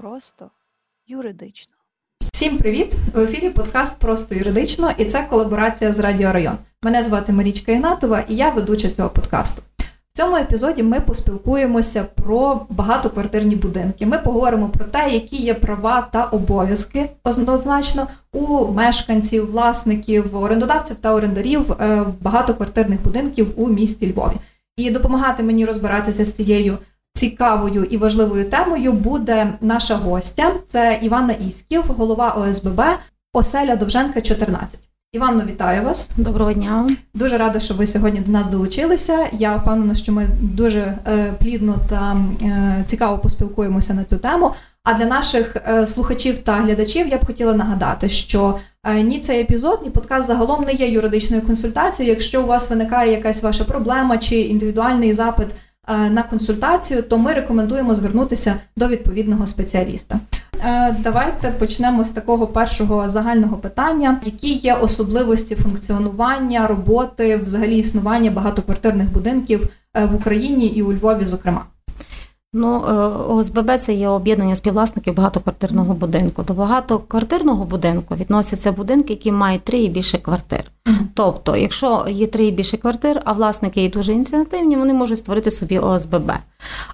[0.00, 0.50] Просто
[1.06, 1.72] юридично.
[2.32, 2.92] Всім привіт!
[3.14, 6.56] В ефірі подкаст Просто юридично і це колаборація з Радіо Район.
[6.82, 9.62] Мене звати Марічка Ігнатова і я ведуча цього подкасту.
[10.12, 14.06] В цьому епізоді ми поспілкуємося про багатоквартирні будинки.
[14.06, 21.14] Ми поговоримо про те, які є права та обов'язки однозначно у мешканців, власників, орендодавців та
[21.14, 24.36] орендарів е, багатоквартирних будинків у місті Львові.
[24.76, 26.78] І допомагати мені розбиратися з цією
[27.16, 30.52] цікавою і важливою темою буде наша гостя.
[30.66, 32.82] Це Іванна Ісків, голова ОСББ
[33.32, 34.80] Оселя Довженка, 14.
[35.12, 36.10] Іванно, вітаю вас.
[36.16, 36.88] Доброго дня.
[37.14, 39.26] Дуже рада, що ви сьогодні до нас долучилися.
[39.32, 44.52] Я впевнена, що ми дуже е, плідно та е, цікаво поспілкуємося на цю тему.
[44.84, 49.40] А для наших е, слухачів та глядачів я б хотіла нагадати, що е, ні цей
[49.40, 52.14] епізод, ні подкаст загалом не є юридичною консультацією.
[52.14, 55.46] Якщо у вас виникає якась ваша проблема чи індивідуальний запит
[55.88, 60.20] на консультацію, то ми рекомендуємо звернутися до відповідного спеціаліста.
[60.64, 68.30] Е, давайте почнемо з такого першого загального питання, які є особливості функціонування роботи, взагалі існування
[68.30, 71.64] багатоквартирних будинків е, в Україні і у Львові, зокрема.
[72.58, 72.84] Ну,
[73.28, 76.42] ОСББ це є об'єднання співвласників багатоквартирного будинку.
[76.42, 80.64] До багатоквартирного будинку відносяться будинки, які мають три і більше квартир.
[81.14, 85.50] Тобто, якщо є три і більше квартир, а власники є дуже ініціативні, вони можуть створити
[85.50, 86.32] собі ОСББ.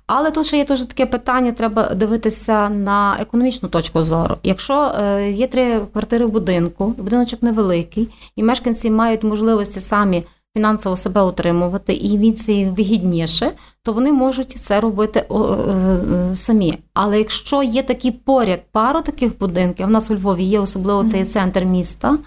[0.06, 4.36] Але тут ще є дуже таке питання: треба дивитися на економічну точку зору.
[4.42, 10.24] Якщо е, є три квартири в будинку, будиночок невеликий, і мешканці мають можливості самі
[10.56, 13.50] фінансово себе утримувати і від це вигідніше,
[13.82, 16.78] то вони можуть це робити е, е, самі.
[16.94, 21.24] Але якщо є такі поряд пару таких будинків, в нас у Львові є особливо цей
[21.24, 22.18] центр міста,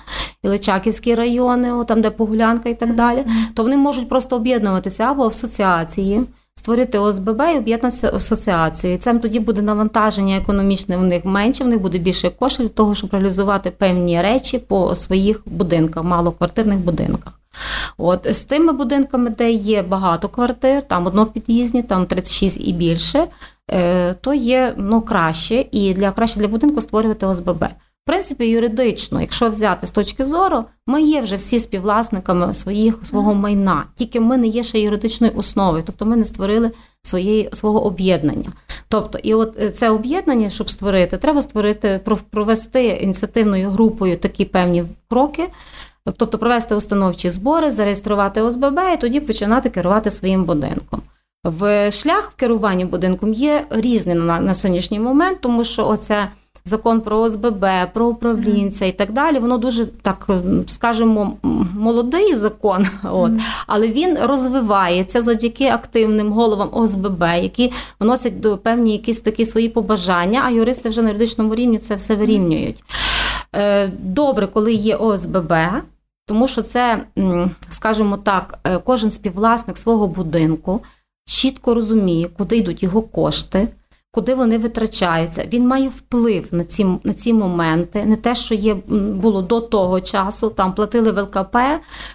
[0.44, 5.24] і Личаківські райони, там де Погулянка і так далі, то вони можуть просто об'єднуватися або
[5.24, 6.22] в асоціації.
[6.58, 8.98] Створити ОСББ і об'єднатися асоціацією.
[8.98, 12.74] І Це тоді буде навантаження економічне в них менше, в них буде більше коштів для
[12.74, 17.34] того, щоб реалізувати певні речі по своїх будинках, малоквартирних будинках.
[17.98, 23.28] От З тими будинками, де є багато квартир, там однопід'їзні, там 36 і більше,
[23.72, 27.66] е, то є ну, краще і для краще для будинку створювати ОСББ.
[28.06, 33.34] В принципі, юридично, якщо взяти з точки зору, ми є вже всі співвласниками своїх свого
[33.34, 36.72] майна, тільки ми не є ще юридичною основою, тобто ми не створили
[37.04, 38.50] своєї свого об'єднання.
[38.88, 44.86] Тобто, і от е, це об'єднання, щоб створити, треба створити провести ініціативною групою такі певні
[45.10, 45.48] кроки.
[46.18, 51.02] Тобто провести установчі збори, зареєструвати ОСББ і тоді починати керувати своїм будинком.
[51.44, 56.28] В шлях керування будинком є різний на, на сьогоднішній момент, тому що оце
[56.66, 59.40] закон про ОСББ, про управлінця і так далі.
[59.40, 60.28] Воно дуже так,
[60.68, 61.34] скажімо,
[61.74, 63.32] молодий закон, от
[63.68, 70.42] але він розвивається завдяки активним головам ОСББ, які вносять до певні якісь такі свої побажання,
[70.46, 72.84] а юристи вже на юридичному рівні це все вирівнюють.
[73.56, 75.54] Е, добре, коли є ОСББ.
[76.28, 77.06] Тому що це,
[77.70, 80.82] скажімо так, е, кожен співвласник свого будинку
[81.26, 83.68] чітко розуміє, куди йдуть його кошти,
[84.12, 85.46] куди вони витрачаються.
[85.54, 88.74] Він має вплив на ці на ці моменти, не те, що є
[89.14, 90.50] було до того часу.
[90.50, 91.58] Там платили в ЛКП,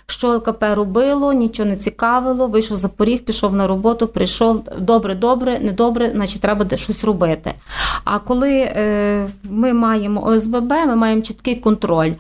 [0.06, 2.46] що ЛКП робило, нічого не цікавило.
[2.46, 7.52] Вийшов за поріг, пішов на роботу, прийшов добре, добре, недобре, значить треба щось робити.
[8.04, 12.12] А коли е, ми маємо ОСББ, ми маємо чіткий контроль.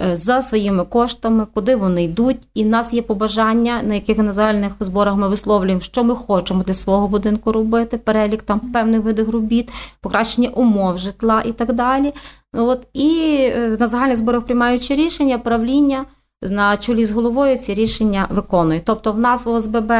[0.00, 4.32] Е, за своїми коштами, куди вони йдуть, і в нас є побажання, на яких на
[4.32, 9.30] загальних зборах ми висловлюємо, що ми хочемо для свого будинку робити, перелік там певних видів
[9.30, 12.12] робіт, покращення умов житла і так далі.
[12.52, 16.04] От і е, на загальних зборах приймаючи рішення, правління
[16.42, 18.84] на чолі з головою ці рішення виконують.
[18.84, 19.92] Тобто, в нас в ОСББ.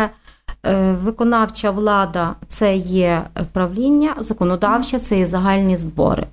[0.67, 6.27] Е, виконавча влада це є правління, законодавча це є загальні збори.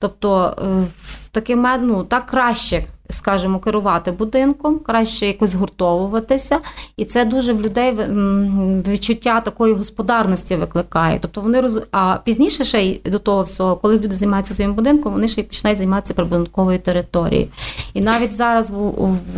[0.00, 0.56] Тобто
[1.30, 6.58] таке ну, так краще скажімо, керувати будинком, краще якось гуртовуватися,
[6.96, 7.96] і це дуже в людей
[8.88, 11.18] відчуття такої господарності викликає.
[11.22, 11.80] Тобто вони роз...
[11.92, 15.44] А пізніше ще й до того всього, коли люди займаються своїм будинком, вони ще й
[15.44, 17.48] починають займатися прибудинковою територією.
[17.94, 18.76] І навіть зараз в,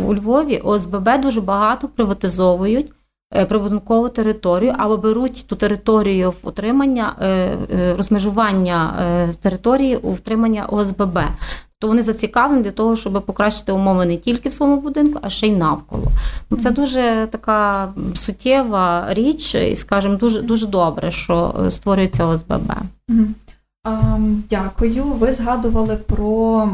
[0.07, 2.91] у Львові ОСББ дуже багато приватизовують.
[3.35, 8.93] Е, прибудинкову територію або беруть ту територію в утримання е, е, розмежування
[9.41, 11.19] території у втримання ОСББ
[11.79, 15.47] то вони зацікавлені для того, щоб покращити умови не тільки в своєму будинку, а ще
[15.47, 16.03] й навколо.
[16.49, 22.71] Ну це дуже така суттєва річ, і скажімо, дуже дуже добре, що створюється ОСББ.
[24.49, 25.03] Дякую.
[25.03, 26.69] Ви згадували про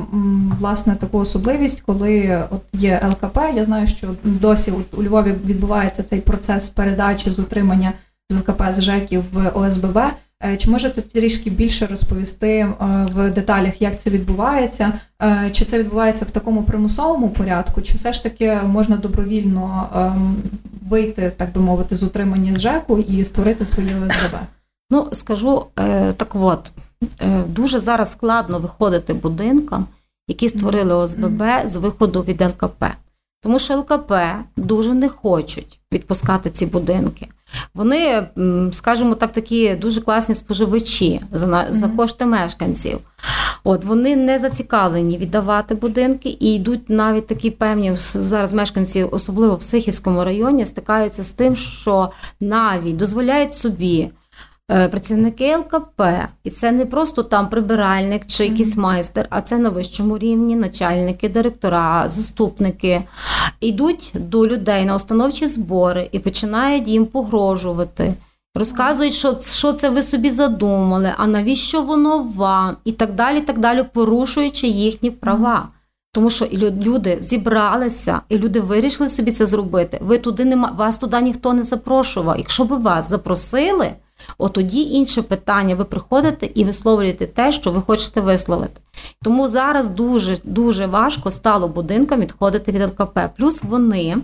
[0.59, 3.37] власне таку особливість, коли от є ЛКП.
[3.55, 7.93] Я знаю, що досі у Львові відбувається цей процес передачі з утримання
[8.29, 9.97] з ЛКП з ЖЕКів в ОСББ.
[10.43, 12.75] Е, Чи можете трішки більше розповісти е,
[13.13, 14.93] в деталях, як це відбувається?
[15.23, 20.35] Е, Чи це відбувається в такому примусовому порядку, чи все ж таки можна добровільно ем,
[20.89, 24.37] вийти, так би мовити, з утримання ЖЕКу і створити своє ОСББ?
[24.91, 25.65] Ну, скажу
[26.17, 26.71] так от,
[27.47, 29.87] дуже зараз складно виходити будинкам,
[30.27, 32.83] які створили ОСББ з виходу від ЛКП.
[33.41, 34.13] Тому що ЛКП
[34.55, 37.27] дуже не хочуть відпускати ці будинки.
[37.73, 38.27] Вони,
[38.71, 42.99] скажімо так, такі дуже класні споживачі за, за кошти мешканців.
[43.63, 49.63] От вони не зацікавлені віддавати будинки і йдуть навіть такі певні зараз мешканці, особливо в
[49.63, 54.11] Сихівському районі, стикаються з тим, що навіть дозволяють собі е,
[54.67, 56.01] працівники ЛКП,
[56.43, 61.29] і це не просто там прибиральник чи якийсь майстер, а це на вищому рівні, начальники,
[61.29, 63.03] директора, заступники,
[63.61, 68.13] йдуть до людей на установчі збори і починають їм погрожувати.
[68.55, 73.59] Розказують, що, що це ви собі задумали, а навіщо воно вам, і так далі, так
[73.59, 75.67] далі, порушуючи їхні права.
[76.13, 79.97] Тому що люди зібралися, і люди вирішили собі це зробити.
[80.01, 82.37] Ви туди нема, вас туди ніхто не запрошував.
[82.37, 83.91] Якщо б вас запросили,
[84.37, 85.75] от тоді інше питання.
[85.75, 88.81] Ви приходите і висловлюєте те, що ви хочете висловити.
[89.23, 93.19] Тому зараз дуже дуже важко стало будинкам відходити від ЛКП.
[93.37, 94.17] Плюс вони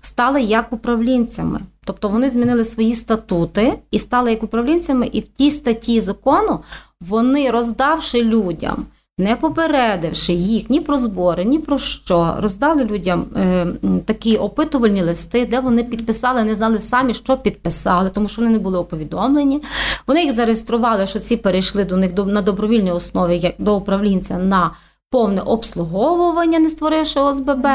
[0.00, 1.60] стали як управлінцями.
[1.84, 6.60] Тобто вони змінили свої статути і стали як управлінцями, і в тій статті закону
[7.00, 8.86] вони, роздавши людям,
[9.20, 13.66] не попередивши їх ні про збори, ні про що, роздали людям е,
[14.04, 18.58] такі опитувальні листи, де вони підписали, не знали самі, що підписали, тому що вони не
[18.58, 19.62] були оповідомлені.
[20.06, 24.70] Вони їх зареєстрували, що ці перейшли до них на добровільній основі як до управлінця на
[25.10, 27.66] повне обслуговування, не створивши ОСББ.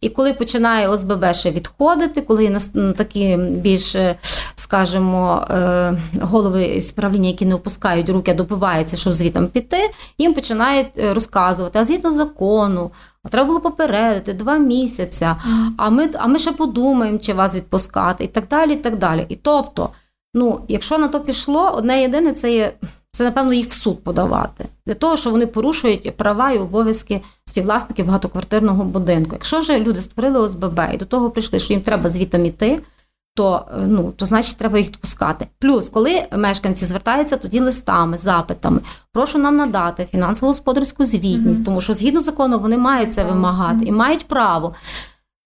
[0.00, 4.16] І коли починає ОСББ ще відходити, коли нас- м, такі більш, е,
[4.54, 10.34] скажімо, е, голови з правління, які не опускають руки, а добиваються, щоб звітом піти, їм
[10.34, 12.90] починають е, розказувати, а згідно закону,
[13.22, 15.28] а треба було попередити два місяці,
[15.76, 18.72] а ми, а ми ще подумаємо, чи вас відпускати, і так далі.
[18.72, 19.26] І так далі.
[19.28, 19.88] І тобто,
[20.34, 22.72] ну, якщо на то пішло, одне єдине це є.
[23.14, 28.06] Це, напевно, їх в суд подавати для того, що вони порушують права і обов'язки співвласників
[28.06, 29.30] багатоквартирного будинку.
[29.32, 32.80] Якщо вже люди створили ОСББ і до того прийшли, що їм треба звітом іти,
[33.36, 35.46] то, е, ну, то значить треба їх відпускати.
[35.58, 38.80] Плюс, коли мешканці звертаються тоді листами, запитами,
[39.12, 41.64] прошу нам надати фінансово-господарську звітність, Мгм.
[41.64, 44.74] тому що згідно закону вони мають це вимагати і мають право.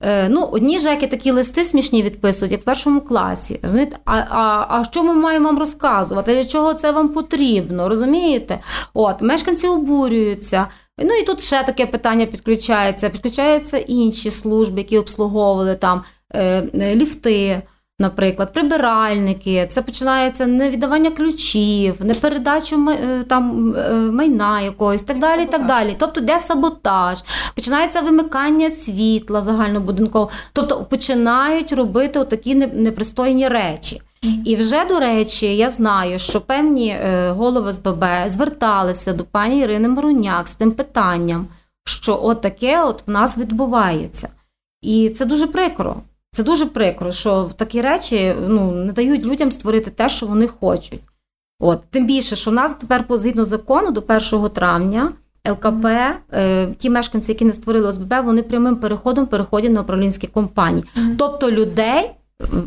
[0.02, 3.60] Е, Ну, одні жеки такі листи смішні відписують, як в першому класі.
[3.62, 3.96] Розумієте?
[4.04, 6.34] А, а, а що ми маємо вам розказувати?
[6.34, 7.88] Для чого це вам потрібно?
[7.88, 8.60] Розумієте?
[8.94, 10.66] От, мешканці обурюються.
[10.98, 13.10] Ну і тут ще таке питання підключається.
[13.10, 16.02] Підключаються інші служби, які обслуговували там
[16.34, 17.62] е, е, ліфти.
[18.00, 25.18] Наприклад, прибиральники, це починається не віддавання ключів, не передачу е, там е, майна якогось, так
[25.18, 25.96] далі, і так далі.
[25.98, 27.22] Тобто, де саботаж,
[27.54, 30.30] починається вимикання світла загальнобудинкового.
[30.52, 34.02] Тобто починають робити такі непристойні речі.
[34.44, 39.88] І вже, до речі, я знаю, що певні е, голови СББ зверталися до пані Ірини
[39.88, 41.46] Маруняк з тим питанням,
[41.84, 44.28] що от таке от в нас відбувається.
[44.82, 45.96] І це дуже прикро.
[46.30, 51.00] Це дуже прикро, що такі речі ну, не дають людям створити те, що вони хочуть.
[51.60, 55.12] От, тим більше, що в нас тепер по згідно закону до 1 травня
[55.48, 55.86] ЛКП,
[56.32, 60.84] е, ті мешканці, які не створили ОСББ, вони прямим переходом переходять на управлінські компанії.
[60.96, 61.16] Мгм.
[61.18, 62.10] Тобто людей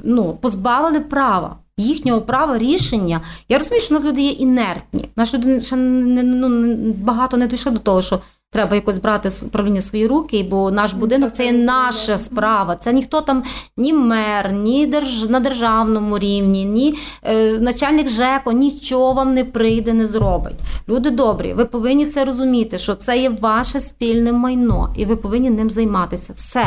[0.04, 1.56] ну, позбавили права.
[1.78, 3.22] Їхнього права рішення.
[3.50, 5.10] Я розумію, що у нас люди є інертні.
[5.16, 8.20] Наші люди ще не, ну, багато не дійшли до того, що
[8.52, 12.76] треба якось брати управління свої руки, бо наш будинок це, є наша справа.
[12.76, 13.44] Це ніхто там,
[13.78, 19.94] ні мер, ні держ, на державному рівні, ні е, начальник ЖЕКО нічого вам не прийде,
[19.94, 20.60] не зробить.
[20.90, 25.50] Люди добрі, ви повинні це розуміти, що це є ваше спільне майно, і ви повинні
[25.50, 26.34] ним займатися.
[26.36, 26.66] Все.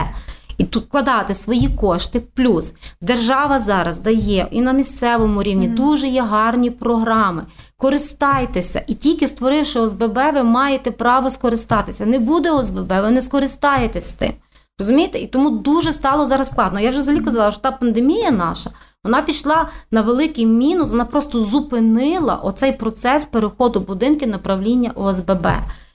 [0.58, 2.22] І тут вкладати свої кошти.
[2.34, 5.76] Плюс держава зараз дає і на місцевому рівні Мгм.
[5.76, 7.42] дуже є гарні програми.
[7.84, 12.06] Користайтеся, і тільки створивши ОСББ, ви маєте право скористатися.
[12.06, 14.32] Не буде ОСББ, ви не скористаєтесь тим.
[14.78, 15.18] Розумієте?
[15.18, 16.80] І тому дуже стало зараз складно.
[16.80, 18.70] Я вже взагалі казала, що та пандемія наша
[19.04, 25.46] вона пішла на великий мінус, вона просто зупинила оцей процес переходу будинків на правління ОСББ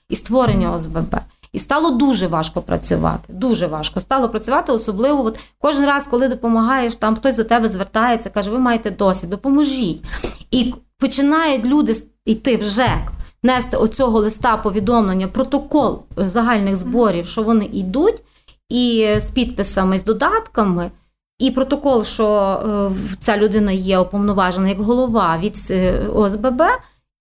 [0.09, 1.15] і створення ОСББ.
[1.53, 3.33] І стало дуже важко працювати.
[3.33, 8.29] Дуже важко стало працювати, особливо от кожен раз, коли допомагаєш, там хтось до тебе звертається,
[8.29, 10.03] каже, ви маєте досвід, допоможіть.
[10.51, 13.11] І починають люди йти в ЖЕК,
[13.43, 18.21] нести оцього листа повідомлення, протокол е, загальних зборів, що вони йдуть,
[18.69, 20.91] і з підписами, з додатками.
[21.39, 26.61] І протокол, що е, ця людина є уповноважена як голова від е, ОСББ,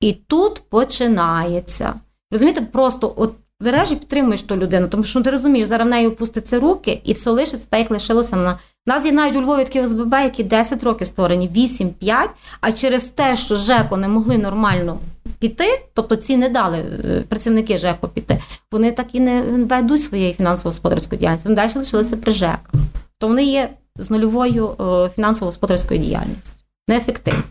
[0.01, 1.95] і тут починається.
[2.33, 6.07] Розумієте, просто от береш підтримуєш ту людину, тому що ну, ти розумієш, зараз в неї
[6.07, 8.59] опуститься руки, і все лишиться так, як лишилося на.
[8.89, 12.29] У нас є навіть у Львові такі ОСББ, які 10 років створені, 8-5,
[12.61, 14.99] а через те, що ЖЕКО не могли нормально
[15.39, 18.43] піти, тобто ці не дали е, працівники ЖЕКО піти,
[18.73, 21.49] вони так і не ведуть своєї фінансово-господарської діяльності.
[21.49, 22.71] Вони далі лишилися при ЖЕК.
[23.19, 26.53] То вони є з нульовою е, фінансово-господарською діяльністю.
[26.89, 27.43] Неефективно.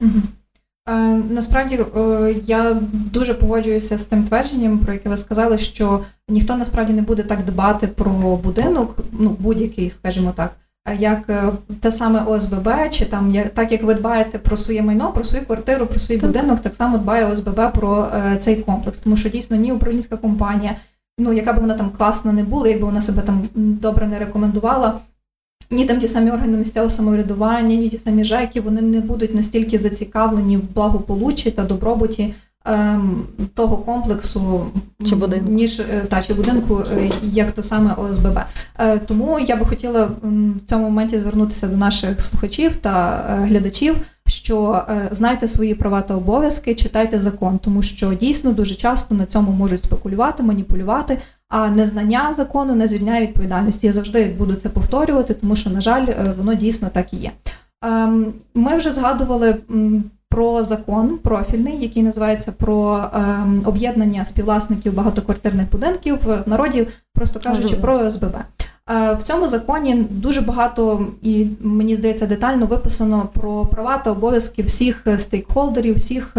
[0.00, 0.22] Мгм.
[0.88, 0.92] Е,
[1.30, 1.80] Насправді
[2.46, 7.22] я дуже погоджуюся з тим твердженням, про яке ви сказали, що ніхто насправді не буде
[7.22, 10.52] так дбати про будинок, ну будь-який, скажімо так,
[10.98, 11.42] як е,
[11.80, 15.86] те саме ОСББ, чи там так як ви дбаєте про своє майно, про свою квартиру,
[15.86, 16.26] про свій Так.
[16.26, 19.00] будинок, так само дбає ОСББ про е, цей комплекс.
[19.00, 20.76] Тому що дійсно ні управлінська компанія,
[21.18, 25.00] ну яка б вона там класна не була, якби вона себе там добре не рекомендувала.
[25.70, 29.78] Ні, там ті самі органи місцевого самоврядування, ні ті самі ЖЕКи, вони не будуть настільки
[29.78, 32.34] зацікавлені в благополуччі та добробуті
[33.54, 34.66] того комплексу
[35.08, 35.50] Чи будинку.
[35.50, 38.38] ніж е, та чи будинку, е, як то саме ОСББ.
[38.78, 43.96] Е, тому я би хотіла в цьому моменті звернутися до наших слухачів та глядачів.
[44.26, 49.52] Що знайте свої права та обов'язки, читайте закон, тому що дійсно дуже часто на цьому
[49.52, 51.18] можуть спекулювати, маніпулювати.
[51.48, 53.86] А незнання закону не звільняє відповідальності.
[53.86, 56.06] Я завжди буду це повторювати, тому що, на жаль,
[56.38, 57.30] воно дійсно так і є.
[57.82, 59.56] Ем, Ми вже згадували
[60.32, 67.76] про закон профільний, який називається про ем, об'єднання співвласників багатоквартирних будинків в народі, просто кажучи,
[67.76, 68.36] про ОСББ.
[68.90, 74.62] Е, В цьому законі дуже багато і мені здається детально виписано про права та обов'язки
[74.62, 76.36] всіх е, стейкхолдерів, всіх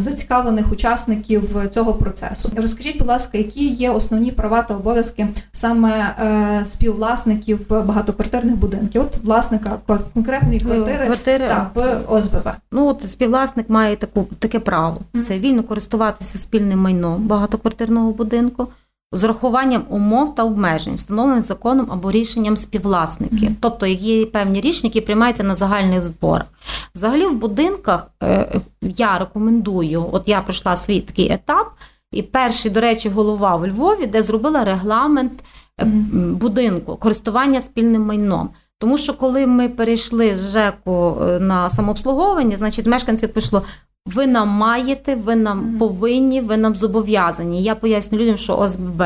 [0.00, 1.42] зацікавлених учасників
[1.74, 2.50] цього процесу.
[2.56, 9.24] Розкажіть, будь ласка, які є основні права та обов'язки саме е, співвласників багатоквартирних будинків, от
[9.24, 9.78] власника
[10.14, 11.48] конкретної квартири Квартири.
[11.48, 12.48] та в ОСББ.
[12.72, 18.68] Ну от співвласник має таку таке право: це вільно користуватися спільним майном багатоквартирного будинку
[19.12, 23.50] з урахуванням умов та обмежень, встановлених законом або рішенням співвласників.
[23.60, 26.46] Тобто є певні рішення, які приймаються на загальних зборах.
[26.94, 31.72] Взагалі, в будинках е, я рекомендую, от я пройшла свій такий етап.
[32.12, 35.32] І перший, до речі, голова в Львові, де зробила регламент
[35.80, 35.84] е,
[36.14, 38.50] будинку, користування спільним майном.
[38.78, 43.62] Тому що коли ми перейшли з ЖЕКу е, на самообслуговування, значить мешканці пішло.
[44.06, 47.62] Ви нам маєте, ви нам повинні, ви нам зобов'язані.
[47.62, 49.02] Я поясню людям, що ОСББ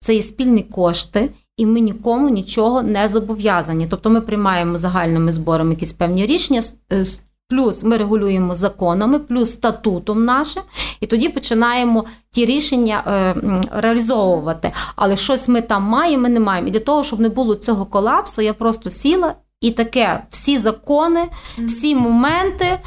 [0.00, 3.86] це є спільні кошти, і ми нікому нічого не зобов'язані.
[3.90, 7.04] Тобто ми приймаємо загальними зборами якісь певні рішення, е,
[7.48, 10.62] плюс ми регулюємо законами, плюс статутом нашим,
[11.00, 13.34] і тоді починаємо ті рішення е,
[13.72, 14.72] реалізовувати.
[14.96, 16.68] Але щось ми там маємо, ми не маємо.
[16.68, 21.20] І для того, щоб не було цього колапсу, я просто сіла і таке всі закони,
[21.58, 22.78] всі моменти.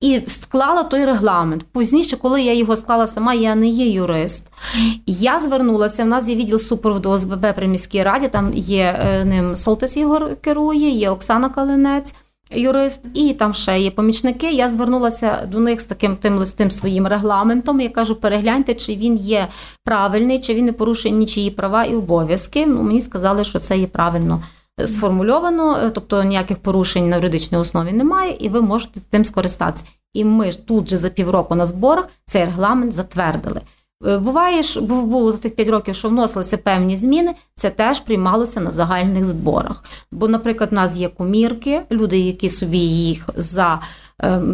[0.00, 1.64] І склала той регламент.
[1.64, 4.46] Пізніше, коли я його склала сама, я не є юрист.
[5.06, 6.02] Я звернулася.
[6.02, 8.28] У нас є відділ супроводу ОСББ при міській раді.
[8.28, 12.14] Там є е, ним Солтес Ігор керує, є Оксана Калинець,
[12.50, 14.50] юрист, і там ще є помічники.
[14.50, 17.80] Я звернулася до них з таким тим листим своїм регламентом.
[17.80, 19.48] Я кажу, перегляньте, чи він є
[19.84, 22.66] правильний, чи він не порушує нічиї права і обов'язки.
[22.66, 24.42] Ну, мені сказали, що це є правильно
[24.86, 29.84] сформульовано, е, тобто ніяких порушень на юридичній основі немає, і ви можете цим скористатися.
[30.14, 33.60] І ми ж тут же за півроку на зборах цей регламент затвердили.
[34.06, 38.60] Е, Буває, що було за тих 5 років, що вносилися певні зміни, це теж приймалося
[38.60, 39.84] на загальних зборах.
[40.10, 43.78] Бо, наприклад, у нас є комірки, люди, які собі їх за, е,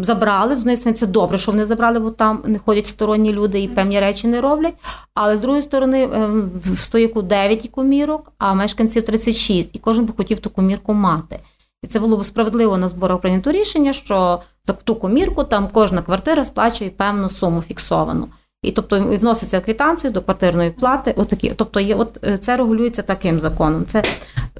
[0.01, 0.55] забрали.
[0.55, 3.67] З однієї сторони, це добре, що вони забрали, бо там не ходять сторонні люди і
[3.67, 4.75] певні речі не роблять.
[5.13, 6.29] Але з другої сторони, е,
[6.65, 11.39] в стояку 9 комірок, а мешканців 36, і кожен би хотів ту комірку мати.
[11.83, 16.01] І це було б справедливо на зборах прийнято рішення, що за ту комірку там кожна
[16.01, 18.27] квартира сплачує певну суму фіксовану.
[18.61, 21.13] І тобто і вноситься в квитанцію до квартирної плати.
[21.17, 21.53] Отакі.
[21.55, 23.85] Тобто є, от е, це регулюється таким законом.
[23.85, 24.03] Це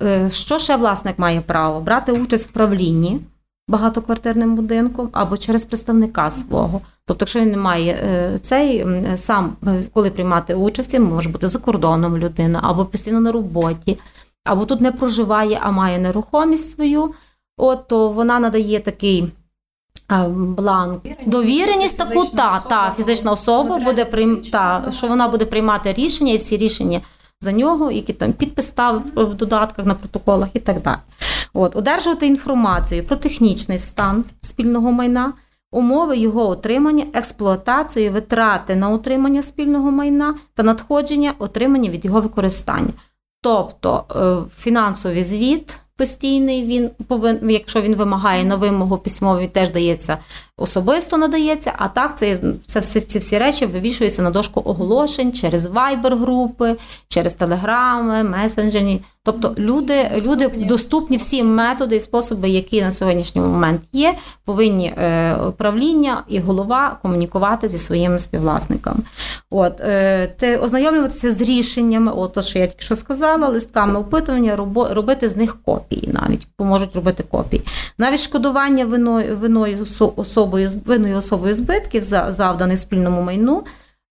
[0.01, 3.19] е, що ще власник має право брати участь в правлінні
[3.67, 6.81] багатоквартирним будинком або через представника свого.
[7.05, 11.47] Тобто, якщо він не має е, цей сам, е, коли приймати участь, він може бути
[11.47, 14.00] за кордоном людина, або постійно на роботі,
[14.43, 17.13] або тут не проживає, а має нерухомість свою,
[17.57, 19.29] от то вона надає такий.
[20.29, 24.41] Бланк Довіреність, довіреність таку, та, та фізична особа буде прийм...
[24.51, 27.01] та, що вона буде приймати рішення і всі рішення
[27.41, 30.98] за нього, які там підпис ставив в додатках на протоколах і так далі.
[31.53, 35.34] От одержувати інформацію про технічний стан спільного майна,
[35.72, 42.94] умови його отримання, експлуатацію, витрати на утримання спільного майна та надходження отримання від його використання.
[43.41, 46.66] Тобто е, фінансовий звіт, постійний.
[46.66, 50.18] Він повинен, якщо він вимагає на вимогу письмові, теж дається
[50.58, 51.74] особисто надається.
[51.77, 56.75] А так, це, це всі ці всі речі вивішуються на дошку оголошень через вайбер-групи,
[57.08, 59.01] через телеграми, месенджері.
[59.27, 64.15] Тобто люди, люди доступні всі методи і способи, які на сьогоднішній момент є,
[64.46, 69.00] повинні е, управління і голова комунікувати зі своїми співвласниками.
[69.50, 74.55] От е, те, ознайомлюватися з рішеннями, от то, що я тільки що сказала, листками опитування,
[74.55, 77.63] робо, робити з них копії, навіть поможуть робити копії.
[77.98, 83.63] Навіть шкодування виною, виною особою винною особою збитків за завданих спільному майну.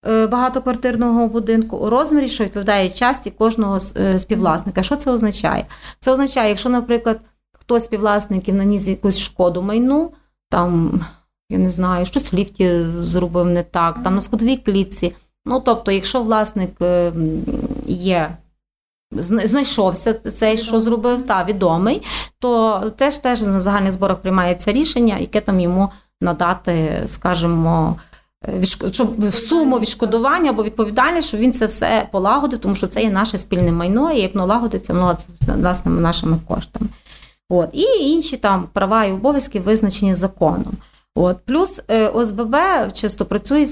[0.06, 4.82] Е, Багатоквартирного будинку у розмірі, що відповідає часті кожного е, співвласника.
[4.82, 5.66] Що це означає?
[6.00, 7.20] Це означає, якщо, наприклад,
[7.52, 10.12] хтось з співвласників наніс якусь шкоду майну,
[10.50, 11.00] там
[11.50, 15.14] я не знаю, щось в ліфті зробив не так, там на сходовій клітці.
[15.46, 17.12] Ну тобто, якщо власник е,
[17.86, 18.36] є.
[19.12, 22.02] Знайшовся цей, що зробив, та відомий,
[22.38, 27.96] то теж теж на загальних зборах приймається рішення, яке там йому надати, скажімо,
[28.92, 33.10] щоб в суму відшкодування або відповідальність, щоб він це все полагодив, тому що це є
[33.10, 35.16] наше спільне майно, і як воно лагодиться, воно
[35.46, 36.90] власне нашими коштами.
[37.48, 37.68] От.
[37.72, 40.72] І інші там права і обов'язки визначені законом.
[41.14, 41.36] От.
[41.44, 42.56] Плюс е, ОСББ
[42.92, 43.68] чисто працює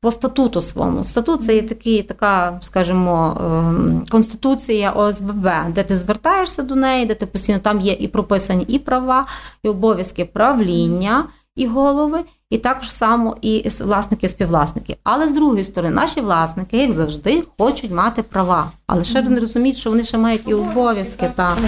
[0.00, 1.04] по статуту своєму.
[1.04, 7.14] Статут це є такий, така, скажімо, ем, конституція ОСББ, де ти звертаєшся до неї, де
[7.14, 9.26] ти постійно там є і прописані і права,
[9.62, 11.24] і обов'язки правління,
[11.56, 14.96] і голови, і також само і власники, співвласники.
[15.04, 19.76] Але з другої сторони, наші власники, як завжди, хочуть мати права, але ще не розуміють,
[19.76, 21.30] що вони ще мають і обов'язки.
[21.36, 21.58] Так.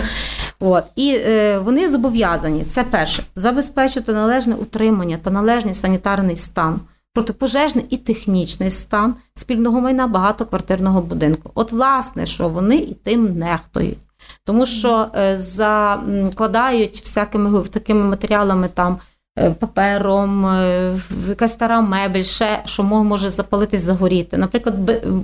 [0.60, 6.80] От і е, вони зобов'язані це перше забезпечити належне утримання та належний санітарний стан,
[7.14, 11.50] протипожежний і технічний стан спільного майна багатоквартирного будинку.
[11.54, 13.98] От, власне, що вони і тим нехтують.
[14.44, 18.98] Тому що е, закладають всякими такими матеріалами там.
[19.38, 20.92] Е, Папером, е,
[21.28, 24.36] якась стара мебель, ще що може запалитись, загоріти.
[24.36, 24.74] Наприклад,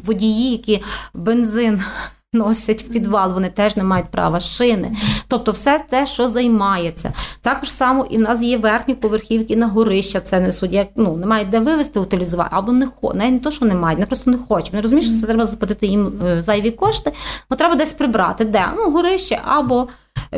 [0.05, 0.82] водії, які
[1.15, 1.82] бензин
[2.32, 4.97] носять в підвал, вони теж не мають права, шини.
[5.28, 7.13] Тобто, все те, що займається.
[7.43, 10.73] Також само і в нас є верхні поверхівки на горища, це несуть.
[10.73, 13.99] Як ну немає де вивезти, утилізувати, або не хо не, не то, що не мають,
[13.99, 14.73] вони просто не хочуть.
[14.73, 17.13] Вони розуміють, що це треба заплатити їм е, зайві кошти,
[17.50, 18.45] ну треба десь прибрати.
[18.45, 18.69] Де?
[18.76, 19.89] Ну, горище або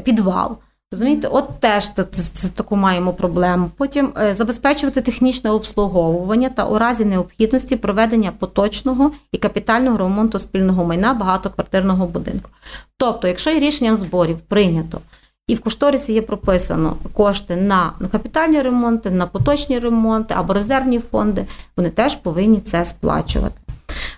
[0.04, 0.58] підвал.
[0.92, 3.70] Розумієте, от теж це, це, таку маємо проблему.
[3.76, 10.84] Потім е, забезпечувати технічне обслуговування та у разі необхідності проведення поточного і капітального ремонту спільного
[10.84, 12.50] майна багатоквартирного будинку.
[12.96, 15.00] Тобто, якщо є рішенням зборів прийнято,
[15.46, 21.46] і в кошторисі є прописано кошти на капітальні ремонти, на поточні ремонти або резервні фонди,
[21.76, 23.61] вони теж повинні це сплачувати.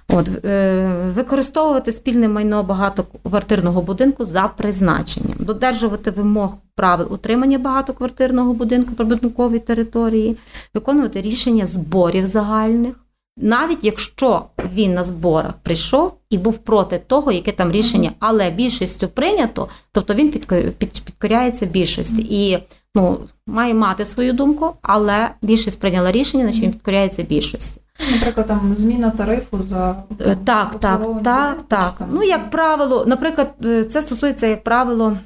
[0.09, 8.95] От, е, використовувати спільне майно багатоквартирного будинку за призначенням, додержувати вимог правил утримання багатоквартирного будинку
[8.95, 10.37] прибудинкової території,
[10.75, 12.95] виконувати рішення зборів загальних,
[13.37, 14.45] навіть якщо
[14.75, 20.15] він на зборах прийшов і був проти того, яке там рішення, але більшістю прийнято, тобто
[20.15, 22.27] він підко- підкоряється більшості.
[22.31, 22.59] І
[22.95, 27.81] ну, має мати свою думку, але більшість прийняла рішення, значить він підкоряється більшості.
[28.13, 31.95] Наприклад, там зміна тарифу за Е, Так, так, так, так.
[32.13, 35.17] Ну, як правило, наприклад, е, це стосується, як правило,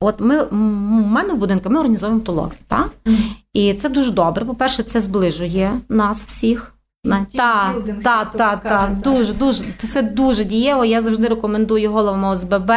[0.00, 2.90] от ми у мене в будинку ми організовуємо толоки, так?
[3.04, 3.24] Мгм.
[3.52, 4.44] І це дуже добре.
[4.44, 6.75] По-перше, це зближує нас всіх.
[7.36, 8.62] Так, так, так, так.
[8.62, 9.64] кажуть Дуже, дуже.
[9.78, 10.84] Це дуже дієво.
[10.84, 12.72] Я завжди рекомендую головам ОСББ.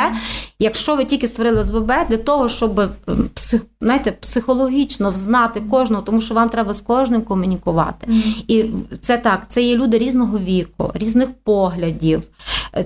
[0.60, 2.90] Якщо ви тільки створили ОСББ, для того, щоб ем,
[3.34, 8.08] псих, знаєте, психологічно взнати кожного, тому що вам треба з кожним комунікувати.
[8.48, 8.66] І
[9.02, 12.22] це так, це є люди різного віку, різних поглядів,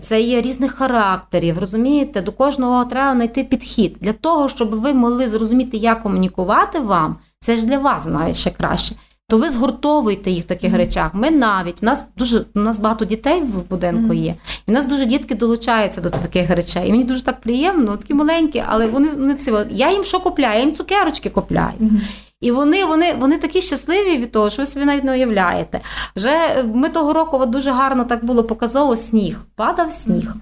[0.01, 1.59] це є різних характерів.
[1.59, 7.15] Розумієте, до кожного треба знайти підхід для того, щоб ви могли зрозуміти, як комунікувати вам.
[7.39, 8.95] Це ж для вас навіть ще краще.
[9.29, 10.77] То ви згуртовуєте їх в таких Мгм.
[10.79, 11.13] речах.
[11.13, 14.35] Ми навіть у нас дуже у нас багато дітей в будинку є.
[14.67, 16.87] І в нас дуже дітки долучаються до таких речей.
[16.87, 20.59] І мені дуже так приємно, такі маленькі, але вони, вони це я їм що купляю?
[20.59, 21.73] Я їм цукерочки купляю.
[21.79, 22.01] Мгм.
[22.41, 25.81] І вони, вони, вони такі щасливі від того, що ви собі навіть не уявляєте.
[26.15, 29.39] Вже е, ми того року от дуже гарно так було показово сніг.
[29.55, 30.33] Падав сніг.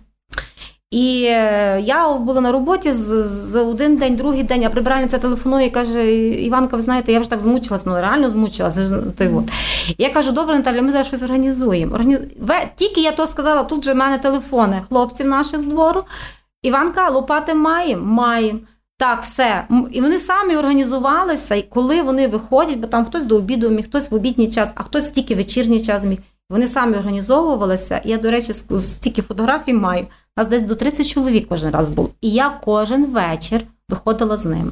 [0.91, 5.67] І е, я була на роботі з, з один день, другий день, а прибиральниця телефонує
[5.67, 9.03] і каже: Іванка, ви знаєте, я вже так змучилась, ну реально змучилася.
[9.97, 11.95] Я кажу, добре, Наталя, ми зараз щось організуємо.
[11.95, 12.17] Органі...
[12.45, 16.03] Ве- Тільки я то сказала, тут же в мене телефони хлопців наших з двору.
[16.63, 18.05] Іванка, лопати маємо?
[18.05, 18.59] Маємо.
[18.97, 19.67] Так, все.
[19.91, 24.11] І вони самі організувалися, і коли вони виходять, бо там хтось до обіду міг, хтось
[24.11, 26.17] в обідній час, а хтось тільки вечірній час міг.
[26.49, 28.01] Вони самі організовувалися.
[28.03, 30.07] Я, до речі, стільки фотографій маю.
[30.37, 32.09] Нас десь до 30 чоловік кожен раз було.
[32.21, 34.71] І я кожен вечір виходила з ними.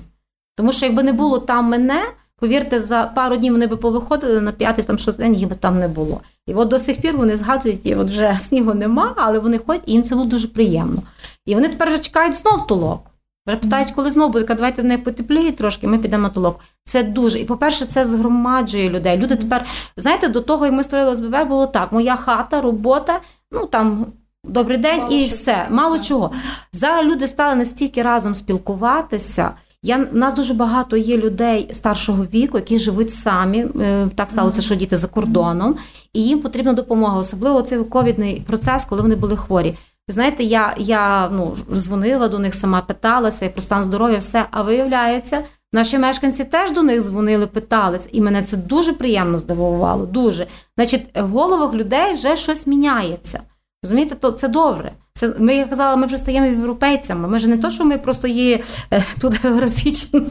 [0.56, 2.04] Тому що якби не було там мене,
[2.40, 5.80] повірте, за пару днів вони би повиходили на п'ятий там шостий день, їх би там
[5.80, 6.22] не було.
[6.48, 9.84] І от до сих пір вони згадують, і от вже снігу нема, але вони ходять,
[9.86, 11.02] і їм це було дуже приємно.
[11.46, 13.02] І вони тепер вже чекають знов толок.
[13.48, 16.60] Вже питають, коли знову буде, давайте не потепліє трошки, ми підемо на толок.
[16.84, 17.40] Це дуже.
[17.40, 19.18] І, по-перше, це згромаджує людей.
[19.18, 19.66] Люди тепер,
[19.98, 24.06] знаєте, до того, як ми створили СББ, було так: моя хата, робота, ну там.
[24.50, 26.32] Добрий день Мало і все, мало чого.
[26.72, 29.52] Зараз люди стали настільки разом спілкуватися.
[29.84, 33.66] Я у нас дуже багато є людей старшого віку, які живуть самі.
[33.82, 35.76] Е, Так сталося, що діти за кордоном,
[36.14, 39.78] і їм потрібна допомога, особливо цей ковідний процес, коли вони були хворі.
[40.08, 44.46] Ви знаєте, я, я ну, дзвонила до них сама, питалася і про стан здоров'я, все.
[44.52, 50.06] А виявляється, наші мешканці теж до них дзвонили, питались, і мене це дуже приємно здивувало.
[50.06, 50.48] Дуже.
[50.78, 53.40] Значить, в головах людей вже щось міняється.
[53.84, 54.92] Розумієте, то це добре.
[55.14, 57.28] Це ми як казала, ми вже стаємо європейцями.
[57.28, 58.60] Ми ж не то, що ми просто є
[58.92, 60.22] е, тут географічно,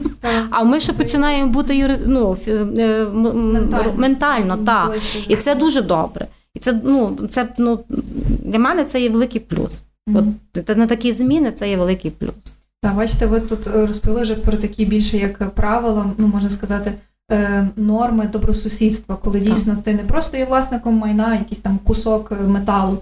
[0.49, 3.93] а ми ще починаємо бути юри, ну, е, Ментально.
[3.95, 4.97] ментально так.
[5.27, 6.27] І це дуже добре.
[6.53, 7.79] І це ну це ну
[8.43, 9.85] для мене це є великий плюс.
[10.15, 12.61] От на такі зміни це є великий плюс.
[12.81, 16.93] Так, бачите, ви тут е, розповіли вже про такі більше як правила, ну можна сказати,
[17.75, 19.53] норми добросусідства, коли Так.
[19.53, 22.97] дійсно ти не просто є власником майна, якийсь там кусок металу,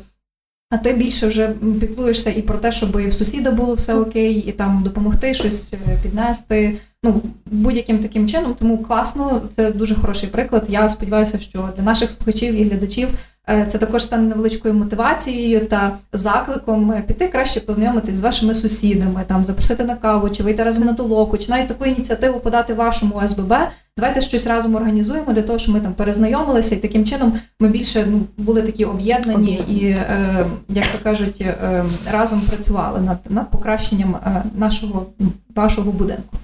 [0.70, 4.34] а ти більше вже піклуєшся і про те, щоб і в сусіда було все окей,
[4.34, 6.80] і там допомогти щось е, піднести.
[7.04, 10.66] Ну, будь-яким таким чином, тому класно, це дуже хороший приклад.
[10.70, 13.10] Я сподіваюся, що для наших слухачів і глядачів
[13.48, 19.46] це також стане невеличкою мотивацією та закликом е, піти краще познайомитись з вашими сусідами, там
[19.46, 23.54] запросити на каву, чи вийти разом на толоку, чи навіть таку ініціативу подати вашому СББ.
[23.98, 28.08] Давайте щось разом організуємо для того, щоб ми там перезнайомилися, і таким чином ми більше
[28.10, 34.16] ну були такі об'єднані і, е, як то кажуть, е, разом працювали над, над покращенням
[34.16, 35.06] е, нашого
[35.56, 36.38] вашого будинку.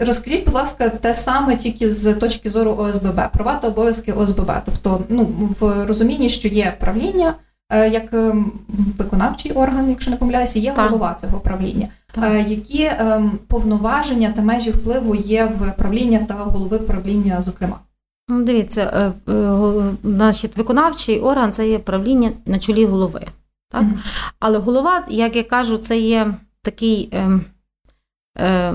[0.00, 4.52] Ем, Розкажіть, будь ласка, те саме тільки з точки зору ОСББ, права та обов'язки ОСББ.
[4.64, 5.28] Тобто, ну
[5.60, 7.34] в розумінні, що є правління
[7.70, 8.52] е, як ем,
[8.98, 11.88] виконавчий орган, якщо не помиляюся, є голова цього правління.
[12.12, 12.24] Так.
[12.24, 17.80] Е, Які ем, повноваження та межі впливу є в правління та голови правління, зокрема?
[18.28, 19.32] Ну, дивіться, е,
[20.04, 23.20] значить, виконавчий орган це є правління на чолі голови.
[23.70, 23.82] Так?
[23.82, 24.00] Мгм.
[24.40, 27.12] Але голова, як я кажу, це є такий.
[28.38, 28.74] Е,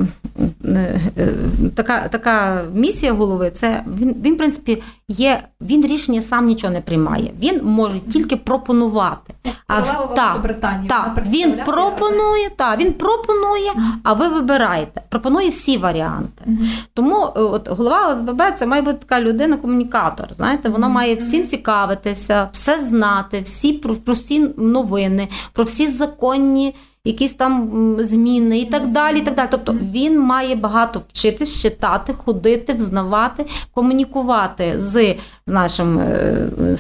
[0.66, 1.30] е, е,
[1.76, 6.82] така, така місія голови, це він, він, в принципі, є, він рішення сам нічого не
[6.82, 7.32] приймає.
[7.40, 9.34] Він може тільки пропонувати.
[9.68, 13.72] А Великобританії, Так, вона він пропонує, так, він пропонує,
[14.04, 15.02] а ви вибираєте.
[15.10, 16.46] Пропонує всі варіанти.
[16.94, 20.34] Тому от голова ОСББ це має бути така людина-комунікатор.
[20.34, 26.76] Знаєте, вона має всім цікавитися, все знати, всі про, про всі новини, про всі законні.
[27.06, 29.20] Якісь там зміни і так далі.
[29.20, 29.48] і так далі.
[29.52, 35.16] Тобто він має багато вчитись, читати, ходити, взнавати, комунікувати з,
[35.48, 36.78] нашими е,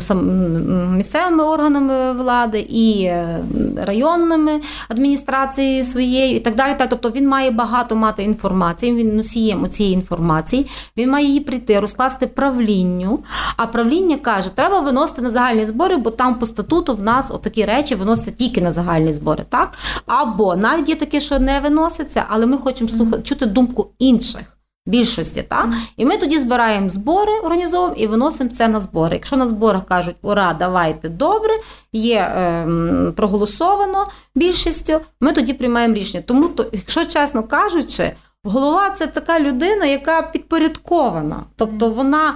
[0.00, 3.40] сам, місцевими органами влади і е,
[3.76, 6.74] районними адміністрацією своєю, і так далі.
[6.78, 8.94] Так, тобто він має багато мати інформації.
[8.94, 10.66] Він носієм цієї інформації.
[10.96, 13.18] Він має її прийти, розкласти правлінню.
[13.56, 17.64] А правління каже, треба виносити на загальні збори, бо там по статуту в нас отакі
[17.64, 19.44] речі виносяться тільки на загальні збори.
[19.48, 19.65] Так
[20.06, 24.56] або навіть є таке, що не виноситься, але ми хочемо слухати чути думку інших.
[24.88, 25.68] Більшості, так?
[25.96, 29.16] І ми тоді збираємо збори, організовуємо і виносимо це на збори.
[29.16, 31.50] Якщо на зборах кажуть, ура, давайте добре,
[31.92, 36.22] є ем, проголосовано більшістю, ми тоді приймаємо рішення.
[36.26, 38.12] Тому, то, якщо чесно кажучи,
[38.44, 41.44] голова це така людина, яка підпорядкована.
[41.56, 42.34] Тобто вона е,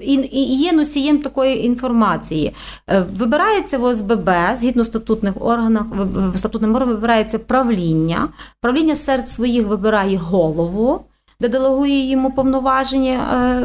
[0.00, 2.54] і, і є носієм такої інформації.
[2.88, 5.86] Е, Вибирається в ОСББ згідно статутних органах,
[6.34, 8.28] статутним органам вибирається правління.
[8.60, 11.04] Правління серед своїх вибирає голову,
[11.40, 13.18] де делегує йому повноваження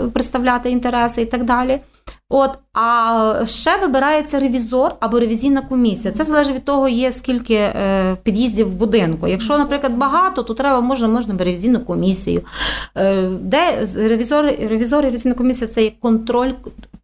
[0.06, 1.80] е, представляти інтереси і так далі.
[2.30, 6.14] От, а ще вибирається ревізор або ревізійна комісія.
[6.14, 9.28] Це залежить від того, є скільки е, під'їздів в будинку.
[9.28, 12.42] Якщо, наприклад, багато, то треба можна можна ревізійну комісію.
[12.96, 16.52] Е, де ревізор, ревізор ревізійна комісія це є контроль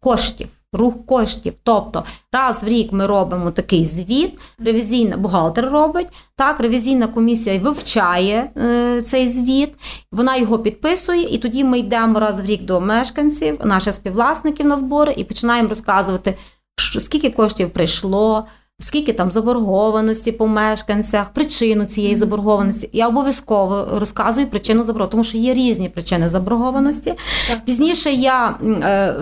[0.00, 0.48] коштів.
[0.74, 6.06] Рух коштів, тобто раз в рік ми робимо такий звіт, ревізійна бухгалтер робить,
[6.36, 9.74] так, ревізійна комісія вивчає е, цей звіт,
[10.12, 14.76] вона його підписує, і тоді ми йдемо раз в рік до мешканців, наших співвласників на
[14.76, 16.34] збори, і починаємо розказувати,
[16.76, 18.46] що, скільки коштів прийшло,
[18.78, 22.90] скільки там заборгованості по мешканцях, причину цієї заборгованості.
[22.92, 27.14] Я обов'язково розказую причину заборгованості, тому що є різні причини заборгованості.
[27.48, 27.64] Так.
[27.64, 29.14] Пізніше я е,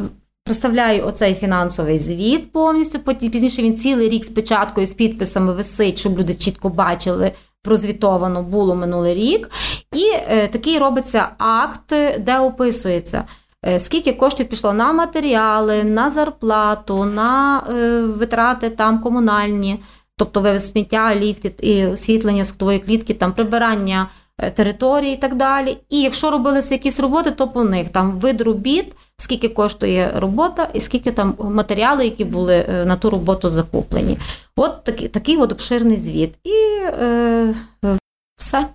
[0.44, 2.98] представляю оцей фінансовий звіт повністю.
[2.98, 7.32] Потім пізніше він цілий рік з печаткою, з підписами висить, щоб люди чітко бачили.
[7.62, 9.50] Прозвітовано було минулий рік,
[9.92, 13.24] і е, такий робиться акт, де описується,
[13.66, 19.80] е, скільки коштів пішло на матеріали, на зарплату, на е, витрати там комунальні,
[20.16, 25.78] тобто вивез сміття, ліфти і освітлення сходової клітки, там прибирання е, території і так далі.
[25.88, 30.80] І якщо робилися якісь роботи, то по них там вид робіт, скільки коштує робота, і
[30.80, 34.18] скільки там матеріали, які були е, на ту роботу закуплені.
[34.56, 36.34] От такий, такий от обширний звіт.
[36.44, 36.52] І
[36.82, 37.54] е,
[37.84, 37.98] е,
[38.38, 38.66] все.